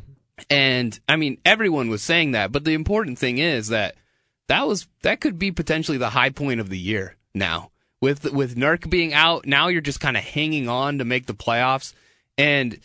And 0.50 1.00
I 1.08 1.16
mean, 1.16 1.38
everyone 1.46 1.90
was 1.90 2.02
saying 2.02 2.32
that, 2.32 2.52
but 2.52 2.64
the 2.64 2.74
important 2.74 3.20
thing 3.20 3.38
is 3.38 3.70
that 3.70 3.96
that 4.48 4.68
was 4.68 4.88
that 5.04 5.22
could 5.22 5.40
be 5.40 5.52
potentially 5.52 5.98
the 5.98 6.10
high 6.10 6.30
point 6.30 6.60
of 6.60 6.70
the 6.70 6.78
year 6.78 7.16
now. 7.34 7.72
With 8.02 8.32
with 8.34 8.56
Nurk 8.56 8.90
being 8.90 9.14
out, 9.14 9.46
now 9.46 9.68
you're 9.68 9.82
just 9.82 10.00
kind 10.00 10.18
of 10.18 10.24
hanging 10.24 10.68
on 10.68 10.98
to 10.98 11.06
make 11.06 11.28
the 11.28 11.34
playoffs. 11.34 11.94
And 12.38 12.80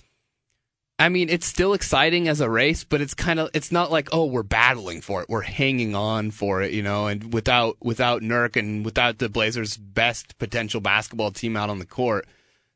I 0.99 1.11
mean, 1.11 1.29
it's 1.29 1.47
still 1.47 1.75
exciting 1.75 2.27
as 2.29 2.41
a 2.41 2.49
race, 2.49 2.85
but 2.85 3.01
it's 3.01 3.15
kind 3.15 3.39
of 3.39 3.51
it's 3.53 3.71
not 3.71 3.91
like, 3.91 4.09
oh, 4.13 4.27
we're 4.27 4.43
battling 4.43 5.03
for 5.03 5.23
it. 5.23 5.29
We're 5.29 5.43
hanging 5.43 5.95
on 5.95 6.31
for 6.31 6.63
it, 6.63 6.73
you 6.73 6.83
know, 6.83 7.07
and 7.07 7.33
without 7.35 7.77
without 7.83 8.23
Nurk 8.23 8.57
and 8.57 8.85
without 8.85 9.19
the 9.19 9.29
Blazers' 9.29 9.77
best 9.77 10.39
potential 10.39 10.81
basketball 10.81 11.33
team 11.33 11.57
out 11.57 11.71
on 11.71 11.79
the 11.79 11.87
court. 11.87 12.27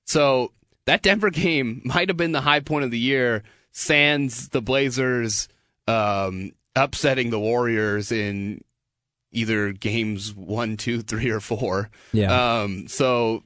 So 0.05 0.53
that 0.85 1.03
Denver 1.03 1.31
game 1.31 1.81
might 1.85 2.09
have 2.09 2.19
been 2.19 2.33
the 2.33 2.43
high 2.43 2.61
point 2.61 2.85
of 2.85 2.91
the 2.91 2.99
year, 2.99 3.43
sans 3.73 4.49
the 4.49 4.62
Blazers 4.62 5.49
um, 5.87 6.53
upsetting 6.77 7.31
the 7.31 7.41
Warriors 7.41 8.12
in 8.12 8.62
either 9.33 9.73
games 9.73 10.35
one, 10.35 10.77
two, 10.77 11.03
three, 11.03 11.31
or 11.31 11.40
four. 11.40 11.90
Yeah. 12.12 12.62
Um, 12.62 12.88
so 12.88 13.42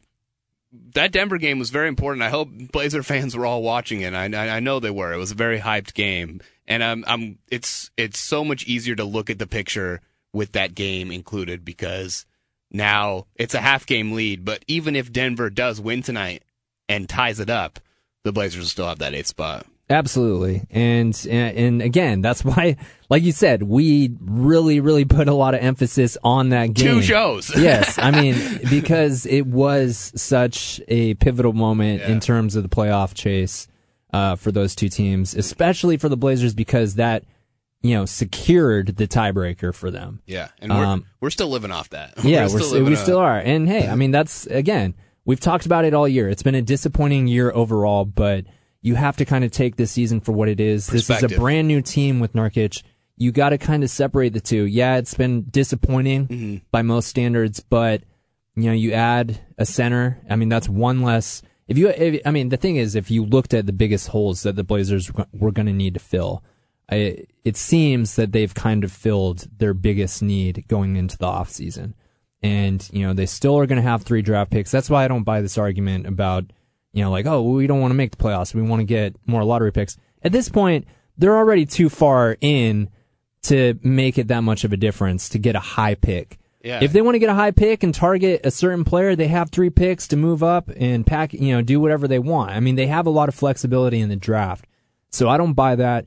that 0.95 1.13
Denver 1.13 1.39
game 1.39 1.59
was 1.59 1.71
very 1.71 1.89
important. 1.89 2.23
I 2.23 2.31
hope 2.31 2.49
Blazer 2.73 3.03
fans 3.05 3.37
were 3.37 3.47
all 3.47 3.63
watching 3.63 4.01
it. 4.01 4.15
I, 4.15 4.25
I, 4.25 4.57
I 4.57 4.61
know 4.61 4.81
they 4.81 4.91
were. 4.91 5.13
It 5.13 5.19
was 5.19 5.31
a 5.31 5.37
very 5.37 5.61
hyped 5.61 5.95
game, 5.95 6.41
and 6.67 6.83
I'm, 6.83 7.05
I'm. 7.07 7.39
It's 7.51 7.91
it's 7.97 8.19
so 8.19 8.45
much 8.45 8.65
easier 8.65 8.95
to 8.97 9.05
look 9.05 9.31
at 9.31 9.39
the 9.39 9.47
picture 9.47 10.01
with 10.33 10.53
that 10.53 10.75
game 10.75 11.11
included 11.11 11.65
because 11.65 12.27
now 12.71 13.27
it's 13.37 13.55
a 13.55 13.61
half 13.61 13.87
game 13.87 14.13
lead. 14.13 14.45
But 14.45 14.65
even 14.67 14.97
if 14.97 15.13
Denver 15.13 15.51
does 15.51 15.81
win 15.81 16.03
tonight 16.03 16.43
and 16.89 17.09
ties 17.09 17.41
it 17.41 17.51
up, 17.51 17.79
the 18.25 18.33
Blazers 18.33 18.71
still 18.71 18.89
have 18.89 18.99
that 18.99 19.15
eighth 19.15 19.29
spot. 19.29 19.67
Absolutely. 19.91 20.63
And, 20.71 21.15
and 21.31 21.57
and 21.59 21.83
again, 21.83 22.21
that's 22.23 22.45
why 22.45 22.77
like 23.11 23.23
you 23.23 23.33
said, 23.33 23.63
we 23.63 24.11
really 24.21 24.81
really 24.81 25.05
put 25.05 25.29
a 25.29 25.35
lot 25.35 25.55
of 25.55 25.61
emphasis 25.61 26.17
on 26.25 26.49
that 26.51 26.73
game. 26.73 26.87
Two 26.87 27.03
shows. 27.03 27.53
yes, 27.57 27.99
I 27.99 28.11
mean 28.23 28.61
because 28.71 29.27
it 29.27 29.47
was 29.47 30.13
such 30.17 30.81
a 30.89 31.15
pivotal 31.15 31.53
moment 31.53 32.01
Yeah. 32.01 32.13
in 32.13 32.21
terms 32.21 32.57
of 32.57 32.63
the 32.63 32.69
playoff 32.69 33.15
chase 33.15 33.69
uh, 34.13 34.37
for 34.37 34.51
those 34.53 34.75
two 34.75 34.89
teams, 34.89 35.35
especially 35.35 35.97
for 35.97 36.09
the 36.09 36.17
Blazers 36.17 36.55
because 36.55 36.95
that 36.95 37.25
you 37.83 37.95
know 37.95 38.07
secured 38.07 38.97
the 38.97 39.07
tiebreaker 39.07 39.75
for 39.75 39.91
them. 39.91 40.23
Yeah, 40.25 40.49
and 40.61 40.73
we're 40.73 40.85
Um, 40.85 41.05
we're 41.21 41.29
still 41.31 41.49
living 41.49 41.71
off 41.71 41.91
that. 41.91 42.15
Yeah, 42.25 42.47
We're 42.47 42.55
we're, 42.55 42.61
still 42.61 42.85
we 42.85 42.97
still 42.97 43.19
are. 43.19 43.39
And 43.39 43.69
hey, 43.69 43.87
I 43.87 43.97
mean, 43.97 44.13
that's 44.13 44.47
again, 44.47 44.95
we've 45.27 45.41
talked 45.41 45.67
about 45.67 45.85
it 45.85 45.93
all 45.93 46.09
year. 46.09 46.31
It's 46.31 46.43
been 46.43 46.55
a 46.55 46.63
disappointing 46.63 47.27
year 47.27 47.53
overall, 47.55 48.07
but 48.07 48.47
you 48.85 48.95
have 48.95 49.17
to 49.17 49.25
kind 49.25 49.45
of 49.45 49.51
take 49.51 49.77
this 49.77 49.91
season 49.91 50.21
for 50.21 50.33
what 50.33 50.49
it 50.49 50.61
is. 50.61 50.87
This 50.87 51.09
is 51.11 51.23
a 51.25 51.29
brand 51.41 51.67
new 51.67 51.81
team 51.83 52.21
with 52.21 52.35
Nurkic. 52.35 52.83
You 53.17 53.33
got 53.33 53.49
to 53.49 53.59
kind 53.59 53.83
of 53.83 53.89
separate 53.91 54.35
the 54.35 54.41
two. 54.41 54.65
Yeah, 54.65 54.97
it's 54.99 55.15
been 55.15 55.47
disappointing 55.51 56.27
Mm-hmm. 56.29 56.57
by 56.71 56.83
most 56.83 57.09
standards, 57.09 57.61
but 57.61 58.03
you 58.55 58.65
know, 58.65 58.73
you 58.73 58.93
add 58.93 59.41
a 59.59 59.65
center. 59.67 60.21
I 60.31 60.37
mean, 60.37 60.49
that's 60.51 60.69
one 60.69 61.03
less. 61.03 61.43
If 61.67 61.79
you, 61.79 61.89
if, 61.89 62.21
I 62.27 62.31
mean, 62.31 62.51
the 62.51 62.57
thing 62.59 62.77
is, 62.77 62.95
if 62.95 63.11
you 63.11 63.25
looked 63.25 63.55
at 63.55 63.65
the 63.67 63.73
biggest 63.73 64.09
holes 64.09 64.43
that 64.43 64.55
the 64.55 64.63
Blazers 64.63 65.11
were 65.33 65.51
going 65.51 65.67
to 65.67 65.73
need 65.73 65.95
to 65.95 66.01
fill, 66.01 66.45
I, 66.91 67.25
it 67.43 67.57
seems 67.57 68.17
that 68.17 68.33
they've 68.33 68.55
kind 68.55 68.85
of 68.85 68.93
filled 68.93 69.49
their 69.59 69.73
biggest 69.75 70.23
need 70.23 70.67
going 70.69 70.95
into 70.97 71.17
the 71.17 71.27
offseason. 71.27 71.95
And, 72.43 72.87
you 72.93 73.07
know, 73.07 73.15
they 73.15 73.25
still 73.27 73.57
are 73.59 73.67
going 73.67 73.83
to 73.83 73.89
have 73.89 74.03
three 74.03 74.21
draft 74.21 74.51
picks. 74.51 74.71
That's 74.71 74.91
why 74.91 75.05
I 75.05 75.09
don't 75.09 75.23
buy 75.25 75.41
this 75.41 75.57
argument 75.57 76.07
about, 76.07 76.45
you 76.95 77.03
know, 77.03 77.11
like, 77.11 77.27
oh, 77.27 77.43
we 77.43 77.67
don't 77.67 77.81
want 77.81 77.91
to 77.91 77.97
make 77.97 78.13
the 78.13 78.17
playoffs. 78.17 78.55
We 78.55 78.63
want 78.63 78.81
to 78.81 78.85
get 78.85 79.17
more 79.27 79.45
lottery 79.45 79.73
picks. 79.73 79.97
At 80.23 80.33
this 80.33 80.49
point, 80.49 80.87
they're 81.19 81.37
already 81.37 81.67
too 81.67 81.89
far 81.89 82.37
in 82.41 82.89
to 83.43 83.79
make 83.83 84.17
it 84.17 84.29
that 84.29 84.41
much 84.41 84.63
of 84.65 84.73
a 84.73 84.77
difference 84.77 85.29
to 85.31 85.39
get 85.39 85.57
a 85.57 85.61
high 85.61 85.97
pick. 85.97 86.39
Yeah. 86.63 86.79
If 86.83 86.93
they 86.93 87.03
want 87.03 87.17
to 87.17 87.19
get 87.19 87.29
a 87.29 87.35
high 87.35 87.51
pick 87.51 87.83
and 87.83 87.93
target 87.93 88.41
a 88.45 88.51
certain 88.51 88.85
player, 88.85 89.17
they 89.17 89.27
have 89.27 89.51
three 89.51 89.71
picks 89.71 90.09
to 90.09 90.17
move 90.17 90.43
up 90.43 90.71
and 90.77 91.05
pack, 91.05 91.35
you 91.35 91.53
know, 91.53 91.61
do 91.61 91.79
whatever 91.81 92.09
they 92.09 92.21
want. 92.21 92.53
I 92.53 92.61
mean, 92.61 92.77
they 92.77 92.87
have 92.87 93.07
a 93.07 93.11
lot 93.11 93.29
of 93.29 93.35
flexibility 93.35 94.01
in 94.01 94.09
the 94.09 94.17
draft. 94.17 94.65
So 95.11 95.29
I 95.29 95.37
don't 95.37 95.53
buy 95.53 95.75
that. 95.77 96.07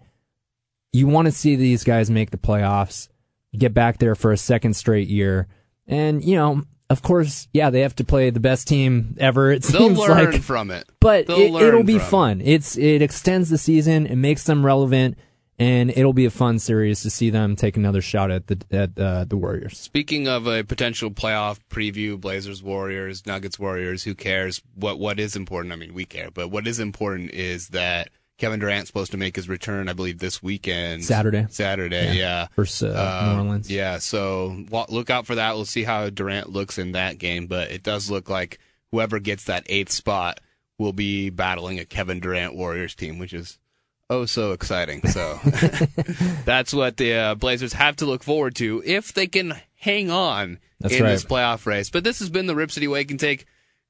You 0.93 1.05
want 1.05 1.27
to 1.27 1.31
see 1.31 1.55
these 1.55 1.83
guys 1.83 2.09
make 2.09 2.31
the 2.31 2.37
playoffs, 2.37 3.09
get 3.55 3.73
back 3.73 3.99
there 3.99 4.15
for 4.15 4.31
a 4.31 4.37
second 4.37 4.73
straight 4.75 5.09
year. 5.09 5.47
And, 5.85 6.23
you 6.23 6.35
know, 6.35 6.63
of 6.89 7.01
course, 7.01 7.47
yeah, 7.53 7.69
they 7.69 7.81
have 7.81 7.95
to 7.97 8.03
play 8.03 8.29
the 8.29 8.39
best 8.39 8.67
team 8.67 9.15
ever. 9.19 9.51
It 9.51 9.63
They'll 9.63 9.87
seems 9.87 9.97
learn 9.99 10.31
like 10.31 10.41
from 10.41 10.71
it. 10.71 10.85
but 10.99 11.27
They'll 11.27 11.57
it, 11.57 11.63
it'll 11.67 11.83
be 11.83 11.99
from 11.99 12.07
it. 12.07 12.09
fun. 12.09 12.41
It's 12.41 12.77
it 12.77 13.01
extends 13.01 13.49
the 13.49 13.57
season, 13.57 14.05
it 14.07 14.15
makes 14.15 14.43
them 14.43 14.65
relevant, 14.65 15.17
and 15.59 15.89
it'll 15.91 16.13
be 16.13 16.25
a 16.25 16.29
fun 16.29 16.59
series 16.59 17.01
to 17.01 17.09
see 17.09 17.29
them 17.29 17.55
take 17.55 17.75
another 17.77 18.01
shot 18.01 18.31
at 18.31 18.47
the 18.47 18.61
at 18.71 18.97
uh, 18.99 19.25
the 19.25 19.35
Warriors. 19.35 19.77
Speaking 19.77 20.27
of 20.27 20.47
a 20.47 20.63
potential 20.63 21.11
playoff 21.11 21.59
preview, 21.69 22.19
Blazers, 22.19 22.63
Warriors, 22.63 23.25
Nuggets, 23.25 23.59
Warriors, 23.59 24.03
who 24.03 24.15
cares? 24.15 24.61
What 24.75 24.97
what 24.99 25.19
is 25.19 25.35
important? 25.35 25.73
I 25.73 25.75
mean, 25.75 25.93
we 25.93 26.05
care, 26.05 26.29
but 26.31 26.49
what 26.49 26.67
is 26.67 26.79
important 26.79 27.31
is 27.31 27.69
that 27.69 28.09
Kevin 28.37 28.59
Durant's 28.59 28.87
supposed 28.89 29.11
to 29.11 29.17
make 29.17 29.35
his 29.35 29.49
return, 29.49 29.89
I 29.89 29.93
believe, 29.93 30.19
this 30.19 30.43
weekend, 30.43 31.03
Saturday. 31.03 31.47
Saturday, 31.49 32.15
yeah, 32.17 32.47
Versus 32.55 32.93
uh, 32.95 33.19
Um, 33.23 33.29
New 33.29 33.43
Orleans. 33.43 33.71
Yeah, 33.71 33.97
so 33.97 34.63
look 34.89 35.09
out 35.09 35.25
for 35.25 35.35
that. 35.35 35.55
We'll 35.55 35.65
see 35.65 35.83
how 35.83 36.09
Durant 36.09 36.49
looks 36.51 36.77
in 36.77 36.91
that 36.91 37.17
game, 37.17 37.47
but 37.47 37.71
it 37.71 37.81
does 37.83 38.11
look 38.11 38.29
like 38.29 38.59
whoever 38.91 39.19
gets 39.19 39.45
that 39.45 39.63
eighth 39.67 39.91
spot 39.91 40.39
will 40.77 40.93
be 40.93 41.29
battling 41.31 41.79
a 41.79 41.85
Kevin 41.85 42.19
Durant 42.19 42.55
Warriors 42.55 42.93
team, 42.93 43.17
which 43.17 43.33
is 43.33 43.57
oh 44.09 44.25
so 44.25 44.51
exciting. 44.51 45.01
So 45.07 45.39
that's 46.45 46.73
what 46.73 46.97
the 46.97 47.13
uh, 47.13 47.35
Blazers 47.35 47.73
have 47.73 47.95
to 47.97 48.05
look 48.05 48.21
forward 48.23 48.55
to 48.57 48.83
if 48.85 49.13
they 49.13 49.25
can 49.27 49.53
hang 49.79 50.11
on 50.11 50.59
That's 50.79 50.93
in 50.93 51.03
right. 51.03 51.09
this 51.09 51.25
playoff 51.25 51.65
race. 51.65 51.89
But 51.89 52.03
this 52.03 52.19
has 52.19 52.29
been 52.29 52.45
the 52.45 52.55
Rip 52.55 52.69
City 52.71 52.87
Wake 52.87 53.09
and 53.11 53.19
Take. 53.19 53.45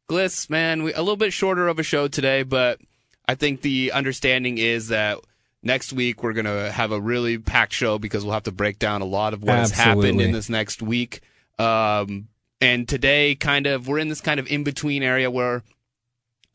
Gliss, 0.10 0.50
man, 0.50 0.84
we, 0.84 0.94
a 0.94 1.00
little 1.00 1.18
bit 1.18 1.34
shorter 1.34 1.68
of 1.68 1.80
a 1.80 1.84
show 1.84 2.08
today, 2.08 2.44
but 2.44 2.80
I 3.28 3.36
think 3.36 3.62
the 3.62 3.92
understanding 3.92 4.58
is 4.58 4.88
that 4.90 5.20
next 5.64 5.92
week 5.94 6.24
we're 6.24 6.34
going 6.34 6.46
to 6.46 6.72
have 6.72 6.92
a 6.92 7.00
really 7.00 7.38
packed 7.38 7.74
show 7.74 8.00
because 8.00 8.24
we'll 8.24 8.34
have 8.34 8.44
to 8.44 8.52
break 8.52 8.80
down 8.80 9.02
a 9.02 9.06
lot 9.06 9.34
of 9.34 9.44
what 9.44 9.56
has 9.58 9.72
happened 9.72 10.22
in 10.22 10.32
this 10.32 10.50
next 10.50 10.82
week. 10.82 11.22
Um, 11.60 12.28
and 12.62 12.88
today, 12.88 13.36
kind 13.36 13.68
of, 13.68 13.88
we're 13.88 14.00
in 14.00 14.08
this 14.08 14.22
kind 14.22 14.40
of 14.40 14.48
in 14.48 14.64
between 14.64 15.04
area 15.04 15.30
where 15.30 15.64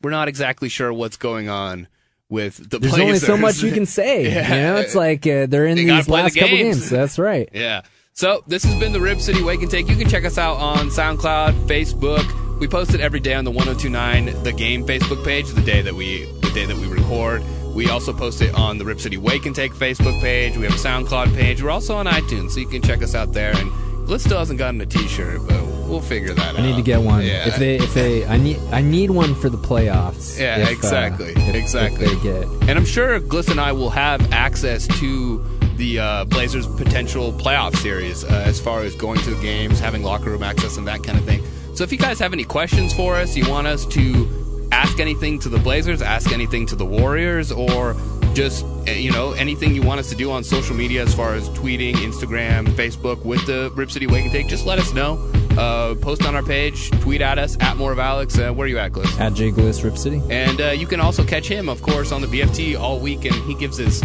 we're 0.01 0.11
not 0.11 0.27
exactly 0.27 0.67
sure 0.69 0.91
what's 0.91 1.17
going 1.17 1.47
on 1.47 1.87
with 2.29 2.57
the 2.57 2.79
There's 2.79 2.93
Blazers. 2.93 2.99
only 2.99 3.19
so 3.19 3.37
much 3.37 3.61
you 3.61 3.71
can 3.71 3.85
say. 3.85 4.23
Yeah. 4.33 4.55
You 4.55 4.61
know, 4.61 4.75
it's 4.77 4.95
like 4.95 5.25
uh, 5.27 5.45
they're 5.45 5.67
in 5.67 5.75
They 5.77 5.85
these 5.85 6.05
play 6.05 6.17
the 6.19 6.23
last 6.23 6.35
couple 6.35 6.57
games. 6.57 6.89
That's 6.89 7.19
right. 7.19 7.47
Yeah. 7.53 7.81
So 8.15 8.43
this 8.47 8.63
has 8.63 8.75
been 8.79 8.93
the 8.93 8.99
Rip 8.99 9.19
City 9.19 9.41
Wake 9.41 9.61
and 9.61 9.71
Take. 9.71 9.87
You 9.87 9.95
can 9.95 10.07
check 10.07 10.23
us 10.23 10.37
out 10.37 10.57
on 10.57 10.89
SoundCloud, 10.89 11.65
Facebook. 11.67 12.59
We 12.59 12.67
post 12.67 12.93
it 12.93 13.01
every 13.01 13.19
day 13.19 13.33
on 13.33 13.43
the 13.43 13.49
1029 13.51 14.43
The 14.43 14.51
Game 14.53 14.85
Facebook 14.85 15.25
page, 15.25 15.47
the 15.49 15.61
day 15.61 15.81
that 15.81 15.95
we 15.95 16.27
day 16.53 16.65
that 16.65 16.77
we 16.77 16.87
record. 16.87 17.43
We 17.73 17.89
also 17.89 18.13
post 18.13 18.41
it 18.41 18.53
on 18.53 18.77
the 18.77 18.85
Rip 18.85 18.99
City 18.99 19.17
Wake 19.17 19.45
and 19.45 19.55
Take 19.55 19.73
Facebook 19.73 20.19
page. 20.21 20.55
We 20.57 20.63
have 20.65 20.73
a 20.73 20.77
SoundCloud 20.77 21.33
page. 21.35 21.63
We're 21.63 21.71
also 21.71 21.95
on 21.95 22.05
iTunes, 22.05 22.51
so 22.51 22.59
you 22.59 22.67
can 22.67 22.81
check 22.81 23.01
us 23.01 23.15
out 23.15 23.33
there. 23.33 23.55
And 23.55 23.71
Gliss 24.07 24.21
still 24.21 24.37
hasn't 24.37 24.59
gotten 24.59 24.79
a 24.81 24.85
T-shirt, 24.85 25.41
but 25.47 25.63
we'll 25.87 26.01
figure 26.01 26.33
that 26.33 26.55
out. 26.55 26.59
I 26.59 26.61
need 26.61 26.75
to 26.75 26.81
get 26.83 27.01
one. 27.01 27.23
Yeah. 27.25 27.47
If 27.47 27.57
they, 27.57 27.77
if 27.77 27.93
they, 27.93 28.25
I 28.25 28.37
need, 28.37 28.59
I 28.71 28.81
need 28.81 29.09
one 29.09 29.33
for 29.33 29.49
the 29.49 29.57
playoffs. 29.57 30.39
Yeah, 30.39 30.57
if, 30.59 30.67
uh, 30.67 30.71
exactly, 30.71 31.29
if- 31.35 31.55
exactly. 31.55 32.05
If 32.05 32.21
get 32.23 32.43
And 32.69 32.71
I'm 32.71 32.85
sure 32.85 33.19
Gliss 33.19 33.49
and 33.49 33.59
I 33.59 33.71
will 33.71 33.89
have 33.89 34.31
access 34.31 34.87
to 34.99 35.43
the 35.77 35.97
uh, 35.97 36.25
Blazers' 36.25 36.67
potential 36.67 37.33
playoff 37.33 37.75
series 37.77 38.23
uh, 38.23 38.43
as 38.45 38.59
far 38.59 38.81
as 38.81 38.93
going 38.95 39.19
to 39.21 39.31
the 39.31 39.41
games, 39.41 39.79
having 39.79 40.03
locker 40.03 40.29
room 40.29 40.43
access, 40.43 40.77
and 40.77 40.85
that 40.87 41.01
kind 41.03 41.17
of 41.17 41.25
thing. 41.25 41.43
So 41.73 41.83
if 41.83 41.91
you 41.91 41.97
guys 41.97 42.19
have 42.19 42.33
any 42.33 42.43
questions 42.43 42.93
for 42.93 43.15
us, 43.15 43.35
you 43.35 43.49
want 43.49 43.65
us 43.65 43.83
to 43.87 44.42
ask 44.73 44.99
anything 44.99 45.39
to 45.39 45.49
the 45.49 45.59
Blazers, 45.59 46.01
ask 46.01 46.31
anything 46.31 46.65
to 46.67 46.75
the 46.75 46.85
Warriors, 46.85 47.51
or 47.51 47.95
just 48.33 48.65
uh, 48.65 48.91
you 48.91 49.11
know 49.11 49.33
anything 49.33 49.75
you 49.75 49.83
want 49.83 49.99
us 49.99 50.09
to 50.09 50.15
do 50.15 50.31
on 50.31 50.43
social 50.43 50.75
media 50.75 51.03
as 51.03 51.13
far 51.13 51.35
as 51.35 51.47
tweeting, 51.49 51.93
Instagram, 51.93 52.65
Facebook 52.69 53.23
with 53.23 53.45
the 53.45 53.71
Rip 53.75 53.91
City 53.91 54.07
Wake 54.07 54.23
and 54.23 54.31
Take, 54.31 54.47
just 54.47 54.65
let 54.65 54.79
us 54.79 54.93
know. 54.93 55.17
Uh, 55.57 55.93
post 55.95 56.25
on 56.25 56.35
our 56.35 56.41
page, 56.41 56.89
tweet 57.01 57.21
at 57.21 57.37
us 57.37 57.55
at 57.59 57.77
more 57.77 57.91
of 57.91 57.99
Alex. 57.99 58.37
Uh, 58.37 58.51
where 58.51 58.65
are 58.65 58.67
you 58.67 58.79
at, 58.79 58.91
Gliss? 58.91 59.19
at 59.19 59.35
Jay 59.35 59.51
Gliss 59.51 59.83
Rip 59.83 59.97
City. 59.97 60.21
And 60.31 60.59
uh, 60.59 60.71
you 60.71 60.87
can 60.87 60.99
also 60.99 61.23
catch 61.23 61.47
him, 61.47 61.69
of 61.69 61.83
course, 61.83 62.11
on 62.11 62.21
the 62.21 62.27
BFT 62.27 62.77
all 62.79 62.99
week, 62.99 63.25
and 63.25 63.35
he 63.45 63.53
gives 63.53 63.77
his 63.77 64.01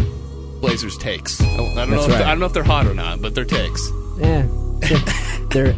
Blazers 0.60 0.98
takes. 0.98 1.40
I 1.40 1.56
don't 1.56 1.90
know. 1.90 2.02
If 2.02 2.08
right. 2.08 2.20
I 2.20 2.28
don't 2.30 2.40
know 2.40 2.46
if 2.46 2.52
they're 2.52 2.62
hot 2.62 2.86
or 2.86 2.94
not, 2.94 3.22
but 3.22 3.34
they're 3.34 3.44
takes. 3.44 3.90
Yeah, 4.18 4.46
they're 5.50 5.74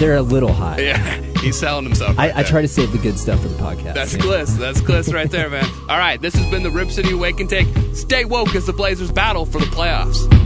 they're 0.00 0.16
a 0.16 0.22
little 0.22 0.52
hot. 0.52 0.82
Yeah, 0.82 1.20
he's 1.40 1.58
selling 1.58 1.84
himself. 1.84 2.18
I, 2.18 2.26
right 2.28 2.36
I 2.36 2.42
there. 2.42 2.50
try 2.50 2.62
to 2.62 2.68
save 2.68 2.92
the 2.92 2.98
good 2.98 3.18
stuff 3.18 3.40
for 3.40 3.48
the 3.48 3.62
podcast. 3.62 3.94
That's 3.94 4.14
yeah. 4.14 4.22
Gliss. 4.22 4.58
That's 4.58 4.80
Gliss 4.80 5.12
right 5.12 5.30
there, 5.30 5.50
man. 5.50 5.64
All 5.88 5.98
right, 5.98 6.20
this 6.20 6.34
has 6.34 6.50
been 6.50 6.62
the 6.62 6.70
Rip 6.70 6.90
City 6.90 7.14
Wake 7.14 7.40
and 7.40 7.48
Take. 7.48 7.68
Stay 7.94 8.24
woke 8.24 8.54
as 8.54 8.66
the 8.66 8.72
Blazers 8.72 9.12
battle 9.12 9.46
for 9.46 9.58
the 9.58 9.66
playoffs. 9.66 10.45